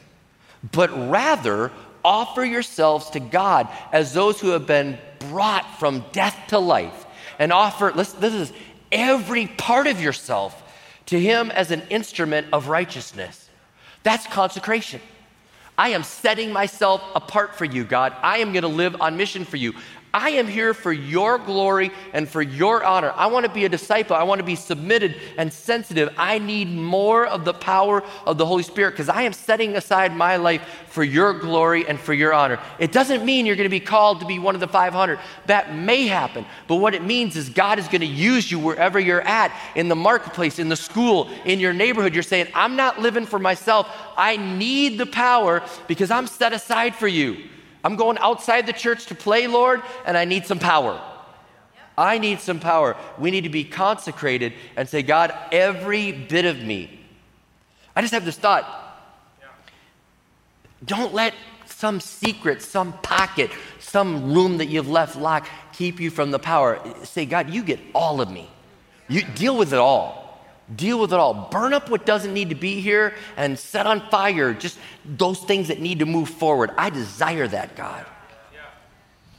but 0.72 0.90
rather 1.10 1.72
offer 2.04 2.44
yourselves 2.44 3.10
to 3.12 3.20
God 3.20 3.68
as 3.92 4.14
those 4.14 4.40
who 4.40 4.50
have 4.50 4.66
been 4.66 4.98
brought 5.20 5.80
from 5.80 6.06
death 6.12 6.38
to 6.48 6.60
life 6.60 7.06
and 7.40 7.54
offer, 7.54 7.92
listen, 7.94 8.20
this 8.20 8.34
is 8.34 8.54
every 8.92 9.48
part 9.48 9.88
of 9.88 10.02
yourself 10.02 10.64
to 11.08 11.20
Him 11.20 11.52
as 11.52 11.72
an 11.72 11.84
instrument 11.90 12.48
of 12.52 12.68
righteousness. 12.68 13.50
That's 14.04 14.26
consecration. 14.28 15.02
I 15.78 15.90
am 15.90 16.04
setting 16.04 16.52
myself 16.52 17.04
apart 17.14 17.56
for 17.56 17.66
you, 17.66 17.84
God. 17.84 18.14
I 18.24 18.40
am 18.40 18.52
going 18.52 18.64
to 18.64 18.68
live 18.68 19.00
on 19.00 19.16
mission 19.16 19.46
for 19.46 19.58
you. 19.58 19.74
I 20.18 20.32
am 20.32 20.48
here 20.48 20.74
for 20.74 20.92
your 20.92 21.38
glory 21.38 21.92
and 22.12 22.28
for 22.28 22.42
your 22.42 22.84
honor. 22.84 23.14
I 23.16 23.28
want 23.28 23.46
to 23.46 23.52
be 23.52 23.66
a 23.66 23.70
disciple. 23.70 24.16
I 24.16 24.24
want 24.24 24.40
to 24.40 24.46
be 24.46 24.56
submitted 24.56 25.16
and 25.38 25.54
sensitive. 25.54 26.10
I 26.18 26.40
need 26.40 26.70
more 26.70 27.28
of 27.28 27.46
the 27.46 27.54
power 27.54 28.04
of 28.26 28.40
the 28.40 28.46
Holy 28.46 28.64
Spirit 28.64 28.94
because 28.94 29.10
I 29.10 29.22
am 29.22 29.34
setting 29.34 29.76
aside 29.76 30.16
my 30.16 30.38
life 30.38 30.88
for 30.88 31.04
your 31.04 31.38
glory 31.38 31.88
and 31.88 32.00
for 32.00 32.16
your 32.16 32.34
honor. 32.34 32.60
It 32.80 32.92
doesn't 32.92 33.24
mean 33.26 33.46
you're 33.46 33.56
going 33.56 33.66
to 33.66 33.70
be 33.70 33.80
called 33.80 34.22
to 34.22 34.26
be 34.26 34.40
one 34.40 34.56
of 34.56 34.60
the 34.60 34.68
500. 34.68 35.20
That 35.46 35.76
may 35.76 36.08
happen. 36.08 36.48
But 36.68 36.78
what 36.78 36.96
it 36.96 37.04
means 37.04 37.36
is 37.36 37.50
God 37.50 37.78
is 37.78 37.88
going 37.88 38.02
to 38.02 38.08
use 38.08 38.52
you 38.52 38.58
wherever 38.58 39.00
you're 39.00 39.22
at 39.22 39.56
in 39.76 39.88
the 39.88 39.96
marketplace, 39.96 40.58
in 40.58 40.68
the 40.68 40.76
school, 40.76 41.30
in 41.46 41.60
your 41.60 41.74
neighborhood. 41.74 42.16
You're 42.16 42.24
saying, 42.24 42.48
I'm 42.56 42.76
not 42.76 43.00
living 43.00 43.28
for 43.28 43.38
myself. 43.38 43.88
I 44.18 44.38
need 44.38 44.98
the 44.98 45.06
power 45.06 45.62
because 45.88 46.10
I'm 46.10 46.26
set 46.26 46.54
aside 46.54 46.96
for 46.96 47.08
you. 47.08 47.38
I'm 47.88 47.96
going 47.96 48.18
outside 48.18 48.68
the 48.68 48.74
church 48.74 49.06
to 49.06 49.16
play, 49.16 49.48
Lord, 49.48 49.82
and 50.06 50.18
I 50.18 50.26
need 50.26 50.46
some 50.46 50.60
power. 50.60 51.02
I 51.98 52.18
need 52.18 52.42
some 52.42 52.60
power. 52.60 52.98
We 53.18 53.32
need 53.32 53.46
to 53.46 53.50
be 53.50 53.64
consecrated 53.64 54.52
and 54.76 54.90
say, 54.90 55.04
God, 55.04 55.34
every 55.54 56.12
bit 56.12 56.44
of 56.44 56.62
me. 56.62 57.00
I 57.96 58.02
just 58.02 58.14
have 58.14 58.26
this 58.26 58.38
thought. 58.38 58.66
Don't 60.84 61.14
let 61.14 61.34
some 61.66 62.02
secret, 62.02 62.62
some 62.62 62.92
pocket, 62.92 63.52
some 63.80 64.34
room 64.34 64.58
that 64.58 64.66
you've 64.66 64.90
left 64.90 65.16
locked 65.16 65.48
keep 65.72 66.02
you 66.02 66.10
from 66.10 66.32
the 66.32 66.40
power. 66.40 66.82
Say, 67.06 67.26
God, 67.26 67.52
you 67.52 67.64
get 67.64 67.80
all 67.96 68.20
of 68.20 68.30
me. 68.30 68.50
You 69.08 69.22
deal 69.22 69.58
with 69.58 69.72
it 69.72 69.80
all. 69.80 70.27
Deal 70.76 71.00
with 71.00 71.14
it 71.14 71.20
all. 71.20 71.48
Burn 71.50 71.74
up 71.74 71.90
what 71.90 72.06
doesn't 72.06 72.34
need 72.34 72.50
to 72.50 72.56
be 72.56 72.82
here 72.82 73.14
and 73.38 73.58
set 73.58 73.88
on 73.88 74.02
fire 74.10 74.54
just 74.54 74.78
those 75.06 75.40
things 75.40 75.70
that 75.70 75.80
need 75.80 76.00
to 76.00 76.06
move 76.06 76.30
forward. 76.30 76.72
I 76.78 76.90
desire 76.90 77.48
that, 77.48 77.76
God. 77.76 78.06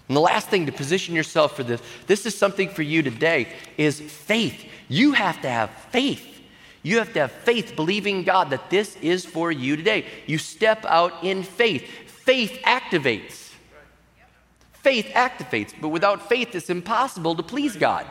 And 0.08 0.16
the 0.16 0.22
last 0.22 0.48
thing 0.48 0.64
to 0.64 0.72
position 0.72 1.14
yourself 1.14 1.54
for 1.54 1.62
this, 1.62 1.82
this 2.06 2.24
is 2.24 2.34
something 2.34 2.70
for 2.70 2.80
you 2.80 3.02
today, 3.02 3.52
is 3.76 4.00
faith. 4.00 4.64
You 4.88 5.12
have 5.12 5.42
to 5.42 5.50
have 5.50 5.68
faith. 5.90 6.24
You 6.82 6.96
have 6.96 7.12
to 7.12 7.20
have 7.20 7.32
faith, 7.32 7.76
believing 7.76 8.22
God 8.22 8.48
that 8.48 8.70
this 8.70 8.96
is 9.02 9.26
for 9.26 9.52
you 9.52 9.76
today. 9.76 10.06
You 10.26 10.38
step 10.38 10.86
out 10.86 11.12
in 11.22 11.42
faith. 11.42 11.86
Faith 12.06 12.58
activates. 12.64 13.52
Faith 14.72 15.06
activates, 15.14 15.74
but 15.78 15.88
without 15.88 16.26
faith, 16.26 16.54
it's 16.54 16.70
impossible 16.70 17.34
to 17.34 17.42
please 17.42 17.76
God 17.76 18.06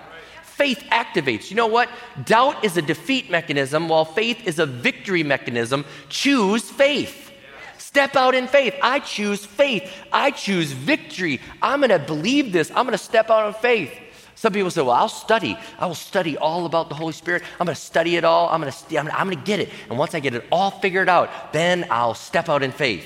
faith 0.57 0.83
activates. 0.91 1.49
You 1.51 1.55
know 1.55 1.67
what? 1.67 1.87
Doubt 2.25 2.63
is 2.65 2.77
a 2.77 2.81
defeat 2.81 3.29
mechanism, 3.29 3.87
while 3.87 4.05
faith 4.05 4.47
is 4.47 4.57
a 4.57 4.65
victory 4.65 5.23
mechanism. 5.23 5.85
Choose 6.09 6.69
faith. 6.69 7.31
Step 7.77 8.15
out 8.15 8.33
in 8.33 8.47
faith. 8.47 8.73
I 8.81 8.99
choose 8.99 9.45
faith. 9.45 9.89
I 10.11 10.31
choose 10.31 10.71
victory. 10.71 11.39
I'm 11.61 11.81
going 11.81 11.91
to 11.91 11.99
believe 11.99 12.51
this. 12.51 12.69
I'm 12.71 12.85
going 12.85 12.91
to 12.91 12.97
step 12.97 13.29
out 13.29 13.47
in 13.47 13.53
faith. 13.53 13.93
Some 14.33 14.51
people 14.53 14.71
say, 14.71 14.81
Well, 14.81 14.91
I'll 14.91 15.09
study. 15.09 15.57
I 15.79 15.85
will 15.85 15.95
study 15.95 16.37
all 16.37 16.65
about 16.65 16.89
the 16.89 16.95
Holy 16.95 17.13
Spirit. 17.13 17.43
I'm 17.59 17.65
going 17.65 17.75
to 17.75 17.81
study 17.81 18.15
it 18.15 18.23
all. 18.23 18.49
I'm 18.49 18.61
going 18.61 18.71
to, 18.71 18.99
I'm 18.99 19.27
going 19.27 19.37
to 19.37 19.43
get 19.43 19.59
it. 19.59 19.69
And 19.89 19.97
once 19.97 20.15
I 20.15 20.19
get 20.19 20.33
it 20.33 20.43
all 20.51 20.71
figured 20.71 21.07
out, 21.07 21.53
then 21.53 21.85
I'll 21.91 22.15
step 22.15 22.49
out 22.49 22.63
in 22.63 22.71
faith. 22.71 23.05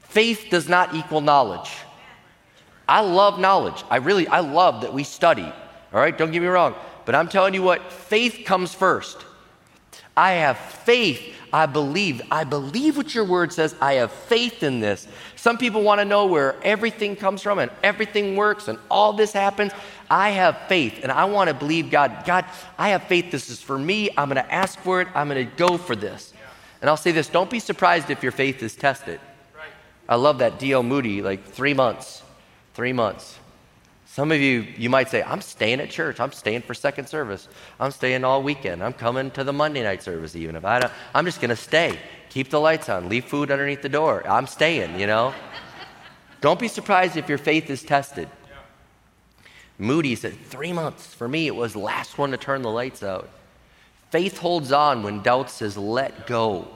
Faith 0.00 0.46
does 0.50 0.68
not 0.68 0.94
equal 0.94 1.20
knowledge. 1.20 1.70
I 2.88 3.02
love 3.02 3.38
knowledge. 3.38 3.84
I 3.88 3.96
really, 3.96 4.26
I 4.26 4.40
love 4.40 4.80
that 4.80 4.92
we 4.92 5.04
study. 5.04 5.52
All 5.92 6.00
right, 6.00 6.16
don't 6.16 6.30
get 6.30 6.40
me 6.40 6.48
wrong. 6.48 6.74
But 7.04 7.14
I'm 7.14 7.28
telling 7.28 7.54
you 7.54 7.62
what, 7.62 7.92
faith 7.92 8.42
comes 8.44 8.74
first. 8.74 9.24
I 10.16 10.32
have 10.32 10.58
faith. 10.58 11.34
I 11.52 11.66
believe. 11.66 12.22
I 12.30 12.44
believe 12.44 12.96
what 12.96 13.14
your 13.14 13.24
word 13.24 13.52
says. 13.52 13.74
I 13.80 13.94
have 13.94 14.12
faith 14.12 14.62
in 14.62 14.80
this. 14.80 15.08
Some 15.34 15.58
people 15.58 15.82
want 15.82 16.00
to 16.00 16.04
know 16.04 16.26
where 16.26 16.54
everything 16.62 17.16
comes 17.16 17.42
from 17.42 17.58
and 17.58 17.70
everything 17.82 18.36
works 18.36 18.68
and 18.68 18.78
all 18.88 19.12
this 19.12 19.32
happens. 19.32 19.72
I 20.08 20.30
have 20.30 20.56
faith 20.68 21.00
and 21.02 21.10
I 21.10 21.24
want 21.24 21.48
to 21.48 21.54
believe 21.54 21.90
God. 21.90 22.24
God, 22.24 22.44
I 22.78 22.90
have 22.90 23.04
faith. 23.04 23.32
This 23.32 23.50
is 23.50 23.60
for 23.60 23.78
me. 23.78 24.10
I'm 24.16 24.28
going 24.28 24.44
to 24.44 24.52
ask 24.52 24.78
for 24.78 25.00
it. 25.00 25.08
I'm 25.14 25.28
going 25.28 25.44
to 25.44 25.56
go 25.56 25.76
for 25.76 25.96
this. 25.96 26.32
And 26.80 26.88
I'll 26.88 26.96
say 26.96 27.10
this 27.10 27.28
don't 27.28 27.50
be 27.50 27.58
surprised 27.58 28.10
if 28.10 28.22
your 28.22 28.32
faith 28.32 28.62
is 28.62 28.76
tested. 28.76 29.20
I 30.08 30.16
love 30.16 30.38
that 30.38 30.58
D.L. 30.58 30.82
Moody, 30.82 31.22
like 31.22 31.44
three 31.44 31.74
months. 31.74 32.22
Three 32.74 32.92
months. 32.92 33.39
Some 34.12 34.32
of 34.32 34.40
you, 34.40 34.66
you 34.76 34.90
might 34.90 35.08
say, 35.08 35.22
I'm 35.22 35.40
staying 35.40 35.78
at 35.78 35.88
church. 35.88 36.18
I'm 36.18 36.32
staying 36.32 36.62
for 36.62 36.74
second 36.74 37.08
service. 37.08 37.46
I'm 37.78 37.92
staying 37.92 38.24
all 38.24 38.42
weekend. 38.42 38.82
I'm 38.82 38.92
coming 38.92 39.30
to 39.30 39.44
the 39.44 39.52
Monday 39.52 39.84
night 39.84 40.02
service 40.02 40.34
even 40.34 40.56
if 40.56 40.64
I 40.64 40.80
don't. 40.80 40.92
I'm 41.14 41.24
just 41.24 41.40
going 41.40 41.50
to 41.50 41.56
stay. 41.56 41.96
Keep 42.28 42.50
the 42.50 42.58
lights 42.58 42.88
on. 42.88 43.08
Leave 43.08 43.26
food 43.26 43.52
underneath 43.52 43.82
the 43.82 43.88
door. 43.88 44.28
I'm 44.28 44.48
staying, 44.48 44.98
you 44.98 45.06
know? 45.06 45.32
don't 46.40 46.58
be 46.58 46.66
surprised 46.66 47.16
if 47.16 47.28
your 47.28 47.38
faith 47.38 47.70
is 47.70 47.84
tested. 47.84 48.28
Moody 49.78 50.16
said, 50.16 50.36
three 50.40 50.72
months. 50.72 51.14
For 51.14 51.28
me, 51.28 51.46
it 51.46 51.54
was 51.54 51.76
last 51.76 52.18
one 52.18 52.32
to 52.32 52.36
turn 52.36 52.62
the 52.62 52.68
lights 52.68 53.04
out. 53.04 53.30
Faith 54.10 54.38
holds 54.38 54.72
on 54.72 55.04
when 55.04 55.22
doubt 55.22 55.50
says, 55.50 55.78
let 55.78 56.26
go. 56.26 56.66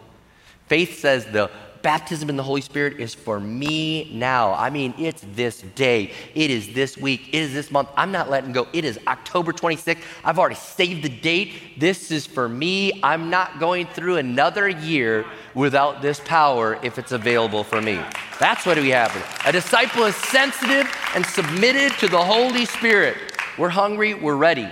Faith 0.68 1.00
says 1.00 1.24
the 1.26 1.50
baptism 1.84 2.30
in 2.30 2.36
the 2.36 2.42
Holy 2.42 2.62
Spirit 2.62 2.98
is 2.98 3.14
for 3.14 3.38
me 3.38 4.10
now. 4.10 4.54
I 4.54 4.70
mean, 4.70 4.94
it's 4.98 5.22
this 5.34 5.60
day. 5.76 6.12
It 6.34 6.50
is 6.50 6.72
this 6.72 6.96
week. 6.96 7.28
It 7.28 7.36
is 7.42 7.52
this 7.52 7.70
month. 7.70 7.90
I'm 7.94 8.10
not 8.10 8.30
letting 8.30 8.52
go. 8.52 8.66
It 8.72 8.86
is 8.86 8.98
October 9.06 9.52
26th. 9.52 10.02
I've 10.24 10.38
already 10.38 10.54
saved 10.54 11.04
the 11.04 11.10
date. 11.10 11.78
This 11.78 12.10
is 12.10 12.26
for 12.26 12.48
me. 12.48 12.98
I'm 13.02 13.28
not 13.28 13.60
going 13.60 13.86
through 13.86 14.16
another 14.16 14.66
year 14.66 15.26
without 15.54 16.00
this 16.00 16.20
power 16.20 16.80
if 16.82 16.98
it's 16.98 17.12
available 17.12 17.62
for 17.62 17.82
me. 17.82 18.00
That's 18.40 18.64
what 18.64 18.78
we 18.78 18.88
have. 18.88 19.14
A 19.44 19.52
disciple 19.52 20.04
is 20.04 20.16
sensitive 20.16 20.90
and 21.14 21.24
submitted 21.26 21.92
to 21.98 22.08
the 22.08 22.20
Holy 22.20 22.64
Spirit. 22.64 23.18
We're 23.58 23.68
hungry, 23.68 24.14
we're 24.14 24.36
ready. 24.36 24.68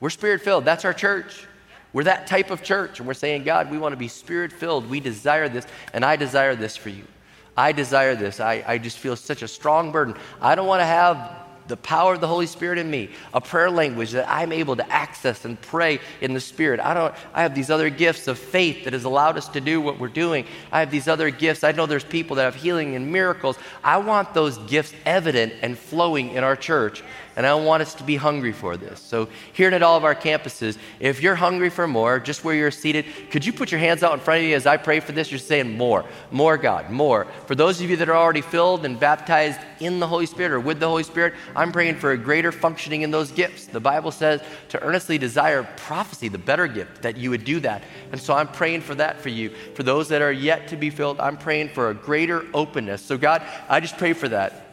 We're 0.00 0.08
spirit 0.08 0.40
filled. 0.40 0.64
That's 0.64 0.86
our 0.86 0.94
church. 0.94 1.46
We're 1.92 2.04
that 2.04 2.26
type 2.26 2.50
of 2.50 2.62
church, 2.62 2.98
and 2.98 3.06
we're 3.06 3.14
saying, 3.14 3.44
God, 3.44 3.70
we 3.70 3.78
want 3.78 3.92
to 3.92 3.96
be 3.96 4.08
spirit 4.08 4.52
filled. 4.52 4.88
We 4.88 5.00
desire 5.00 5.48
this, 5.48 5.66
and 5.92 6.04
I 6.04 6.16
desire 6.16 6.54
this 6.54 6.76
for 6.76 6.88
you. 6.88 7.04
I 7.56 7.72
desire 7.72 8.14
this. 8.14 8.40
I, 8.40 8.64
I 8.66 8.78
just 8.78 8.98
feel 8.98 9.16
such 9.16 9.42
a 9.42 9.48
strong 9.48 9.90
burden. 9.90 10.14
I 10.40 10.54
don't 10.54 10.66
want 10.66 10.80
to 10.80 10.86
have 10.86 11.16
the 11.70 11.78
power 11.78 12.12
of 12.12 12.20
the 12.20 12.26
Holy 12.26 12.46
Spirit 12.46 12.78
in 12.78 12.90
me, 12.90 13.08
a 13.32 13.40
prayer 13.40 13.70
language 13.70 14.10
that 14.10 14.28
I'm 14.28 14.52
able 14.52 14.76
to 14.76 14.92
access 14.92 15.46
and 15.46 15.58
pray 15.60 16.00
in 16.20 16.34
the 16.34 16.40
Spirit. 16.40 16.80
I 16.80 16.92
don't 16.92 17.14
I 17.32 17.42
have 17.42 17.54
these 17.54 17.70
other 17.70 17.88
gifts 17.88 18.28
of 18.28 18.38
faith 18.38 18.84
that 18.84 18.92
has 18.92 19.04
allowed 19.04 19.38
us 19.38 19.48
to 19.48 19.60
do 19.60 19.80
what 19.80 19.98
we're 19.98 20.08
doing. 20.08 20.44
I 20.70 20.80
have 20.80 20.90
these 20.90 21.08
other 21.08 21.30
gifts. 21.30 21.64
I 21.64 21.72
know 21.72 21.86
there's 21.86 22.04
people 22.04 22.36
that 22.36 22.44
have 22.44 22.54
healing 22.54 22.94
and 22.94 23.10
miracles. 23.10 23.58
I 23.82 23.96
want 23.96 24.34
those 24.34 24.58
gifts 24.58 24.92
evident 25.06 25.54
and 25.62 25.78
flowing 25.78 26.30
in 26.32 26.44
our 26.44 26.56
church 26.56 27.02
and 27.36 27.46
I 27.46 27.54
want 27.54 27.80
us 27.80 27.94
to 27.94 28.04
be 28.04 28.16
hungry 28.16 28.52
for 28.52 28.76
this. 28.76 29.00
So, 29.00 29.28
here 29.54 29.70
at 29.70 29.82
all 29.82 29.96
of 29.96 30.04
our 30.04 30.14
campuses, 30.14 30.76
if 30.98 31.22
you're 31.22 31.34
hungry 31.34 31.70
for 31.70 31.86
more, 31.86 32.18
just 32.18 32.44
where 32.44 32.54
you're 32.54 32.70
seated, 32.70 33.06
could 33.30 33.46
you 33.46 33.52
put 33.52 33.70
your 33.70 33.80
hands 33.80 34.02
out 34.02 34.12
in 34.12 34.20
front 34.20 34.40
of 34.40 34.46
you 34.46 34.54
as 34.54 34.66
I 34.66 34.76
pray 34.76 35.00
for 35.00 35.12
this? 35.12 35.30
You're 35.30 35.38
saying, 35.38 35.76
More, 35.76 36.04
more, 36.30 36.58
God, 36.58 36.90
more. 36.90 37.26
For 37.46 37.54
those 37.54 37.80
of 37.80 37.88
you 37.88 37.96
that 37.96 38.08
are 38.08 38.16
already 38.16 38.40
filled 38.42 38.84
and 38.84 38.98
baptized 38.98 39.60
in 39.80 39.98
the 39.98 40.06
Holy 40.06 40.26
Spirit 40.26 40.52
or 40.52 40.60
with 40.60 40.78
the 40.78 40.86
Holy 40.86 41.02
Spirit, 41.02 41.34
I'm 41.56 41.72
praying 41.72 41.96
for 41.96 42.12
a 42.12 42.18
greater 42.18 42.52
functioning 42.52 43.02
in 43.02 43.10
those 43.10 43.32
gifts. 43.32 43.66
The 43.66 43.80
Bible 43.80 44.12
says 44.12 44.42
to 44.68 44.82
earnestly 44.82 45.18
desire 45.18 45.64
prophecy, 45.76 46.28
the 46.28 46.38
better 46.38 46.66
gift, 46.66 47.02
that 47.02 47.16
you 47.16 47.30
would 47.30 47.44
do 47.44 47.60
that. 47.60 47.82
And 48.12 48.20
so, 48.20 48.34
I'm 48.34 48.48
praying 48.48 48.82
for 48.82 48.94
that 48.94 49.20
for 49.20 49.30
you. 49.30 49.50
For 49.74 49.82
those 49.82 50.08
that 50.08 50.22
are 50.22 50.32
yet 50.32 50.68
to 50.68 50.76
be 50.76 50.90
filled, 50.90 51.18
I'm 51.18 51.36
praying 51.36 51.70
for 51.70 51.90
a 51.90 51.94
greater 51.94 52.46
openness. 52.54 53.02
So, 53.02 53.18
God, 53.18 53.42
I 53.68 53.80
just 53.80 53.96
pray 53.98 54.12
for 54.12 54.28
that. 54.28 54.66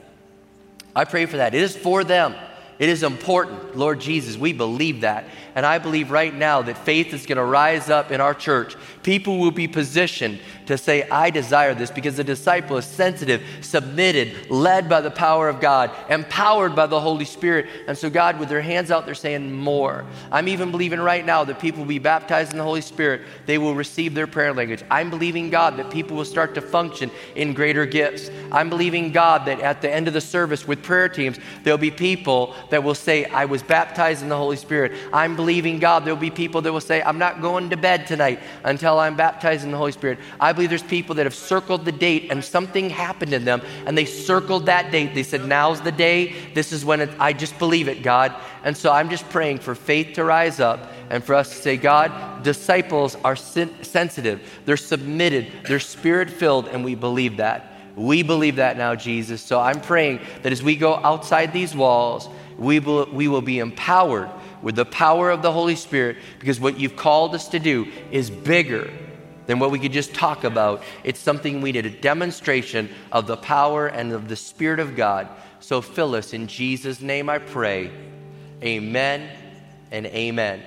I 0.96 1.06
pray 1.06 1.26
for 1.26 1.38
that. 1.38 1.54
It 1.56 1.62
is 1.62 1.76
for 1.76 2.04
them. 2.04 2.36
It 2.80 2.90
is 2.90 3.04
important. 3.04 3.76
Lord 3.76 4.00
Jesus, 4.00 4.38
we 4.38 4.54
believe 4.54 5.02
that. 5.02 5.26
And 5.58 5.66
I 5.66 5.80
believe 5.80 6.12
right 6.12 6.32
now 6.32 6.62
that 6.62 6.78
faith 6.78 7.16
is 7.16 7.26
going 7.26 7.40
to 7.40 7.44
rise 7.44 7.90
up 7.90 8.12
in 8.12 8.22
our 8.22 8.36
church. 8.36 8.76
People 9.02 9.40
will 9.40 9.50
be 9.50 9.68
positioned 9.68 10.40
to 10.68 10.78
say, 10.78 11.10
I 11.10 11.32
desire 11.32 11.74
this 11.74 11.90
because 11.90 12.18
the 12.18 12.24
disciple 12.24 12.78
is 12.78 12.86
sensitive, 12.86 13.42
submitted, 13.62 14.52
led 14.52 14.88
by 14.88 15.02
the 15.02 15.10
power 15.10 15.50
of 15.50 15.60
God, 15.60 15.90
empowered 16.12 16.76
by 16.76 16.86
the 16.86 17.00
Holy 17.00 17.26
Spirit. 17.26 17.66
And 17.88 17.98
so, 17.98 18.08
God, 18.08 18.38
with 18.40 18.50
their 18.50 18.62
hands 18.62 18.92
out, 18.92 19.08
they're 19.08 19.16
saying 19.16 19.52
more. 19.52 20.06
I'm 20.32 20.48
even 20.48 20.70
believing 20.70 21.00
right 21.00 21.26
now 21.26 21.44
that 21.46 21.60
people 21.60 21.80
will 21.80 21.88
be 21.88 21.98
baptized 21.98 22.52
in 22.52 22.60
the 22.60 22.64
Holy 22.64 22.82
Spirit. 22.82 23.22
They 23.48 23.58
will 23.58 23.74
receive 23.74 24.14
their 24.14 24.28
prayer 24.28 24.54
language. 24.54 24.84
I'm 24.92 25.10
believing, 25.10 25.50
God, 25.50 25.78
that 25.78 25.90
people 25.90 26.18
will 26.18 26.26
start 26.26 26.54
to 26.54 26.62
function 26.62 27.10
in 27.36 27.54
greater 27.54 27.88
gifts. 27.88 28.30
I'm 28.52 28.70
believing, 28.70 29.12
God, 29.12 29.46
that 29.46 29.62
at 29.62 29.82
the 29.82 29.92
end 29.92 30.08
of 30.08 30.14
the 30.14 30.22
service 30.22 30.68
with 30.68 30.84
prayer 30.84 31.10
teams, 31.10 31.40
there'll 31.64 31.80
be 31.80 31.90
people 31.90 32.54
that 32.70 32.84
will 32.84 32.94
say, 32.94 33.26
I 33.26 33.46
was 33.46 33.64
baptized 33.64 34.22
in 34.22 34.30
the 34.30 34.38
Holy 34.38 34.58
Spirit. 34.58 34.92
I'm 35.12 35.36
believing, 35.36 35.47
God, 35.80 36.06
there'll 36.06 36.20
be 36.20 36.30
people 36.30 36.62
that 36.62 36.74
will 36.74 36.82
say, 36.82 37.02
I'm 37.02 37.18
not 37.18 37.42
going 37.42 37.70
to 37.70 37.78
bed 37.78 38.06
tonight 38.06 38.40
until 38.64 39.00
I'm 39.00 39.16
baptized 39.16 39.64
in 39.64 39.72
the 39.72 39.78
Holy 39.78 39.92
Spirit. 39.92 40.20
I 40.40 40.54
believe 40.54 40.70
there's 40.70 40.84
people 40.84 41.16
that 41.16 41.26
have 41.26 41.34
circled 41.34 41.86
the 41.86 41.92
date 41.92 42.28
and 42.30 42.44
something 42.44 42.90
happened 42.90 43.34
in 43.34 43.46
them 43.46 43.62
and 43.86 43.98
they 43.98 44.06
circled 44.06 44.66
that 44.66 44.92
date. 44.92 45.16
They 45.16 45.24
said, 45.24 45.46
Now's 45.46 45.82
the 45.82 45.92
day. 45.92 46.36
This 46.54 46.72
is 46.72 46.84
when 46.84 47.02
it, 47.02 47.10
I 47.20 47.34
just 47.34 47.58
believe 47.60 47.88
it, 47.88 48.04
God. 48.04 48.36
And 48.64 48.76
so 48.76 48.92
I'm 48.92 49.10
just 49.10 49.28
praying 49.30 49.60
for 49.60 49.74
faith 49.74 50.16
to 50.16 50.24
rise 50.24 50.60
up 50.60 50.92
and 51.10 51.24
for 51.24 51.36
us 51.36 51.50
to 51.50 51.56
say, 51.56 51.78
God, 51.78 52.44
disciples 52.44 53.16
are 53.24 53.36
sen- 53.36 53.84
sensitive, 53.84 54.42
they're 54.66 54.78
submitted, 54.78 55.52
they're 55.68 55.80
spirit 55.80 56.30
filled, 56.30 56.68
and 56.68 56.84
we 56.84 56.96
believe 56.96 57.38
that. 57.38 57.74
We 57.96 58.22
believe 58.22 58.58
that 58.58 58.78
now, 58.78 58.94
Jesus. 58.94 59.42
So 59.42 59.60
I'm 59.60 59.82
praying 59.82 60.20
that 60.44 60.52
as 60.52 60.62
we 60.62 60.76
go 60.76 60.96
outside 60.96 61.52
these 61.52 61.76
walls, 61.76 62.30
we 62.58 62.80
will, 62.80 63.08
we 63.12 63.28
will 63.28 63.42
be 63.42 63.60
empowered 63.60 64.30
with 64.62 64.76
the 64.76 64.86
power 64.86 65.30
of 65.30 65.42
the 65.42 65.52
Holy 65.52 65.76
Spirit 65.76 66.18
because 66.40 66.60
what 66.60 66.80
you've 66.80 66.96
called 66.96 67.36
us 67.36 67.48
to 67.50 67.60
do 67.60 67.92
is 68.12 68.30
bigger 68.30 68.92
than 69.46 69.60
what 69.60 69.72
we 69.72 69.80
could 69.80 69.94
just 69.94 70.14
talk 70.14 70.44
about. 70.44 70.84
It's 71.04 71.20
something 71.20 71.62
we 71.62 71.72
need 71.72 71.86
a 71.86 71.90
demonstration 71.90 72.90
of 73.12 73.28
the 73.28 73.38
power 73.38 73.88
and 73.88 74.12
of 74.12 74.28
the 74.28 74.36
Spirit 74.36 74.80
of 74.80 74.96
God. 74.96 75.28
So 75.60 75.82
fill 75.82 76.16
us. 76.16 76.34
In 76.34 76.48
Jesus' 76.48 77.02
name 77.02 77.30
I 77.30 77.40
pray. 77.40 77.92
Amen 78.62 79.30
and 79.92 80.06
amen. 80.08 80.64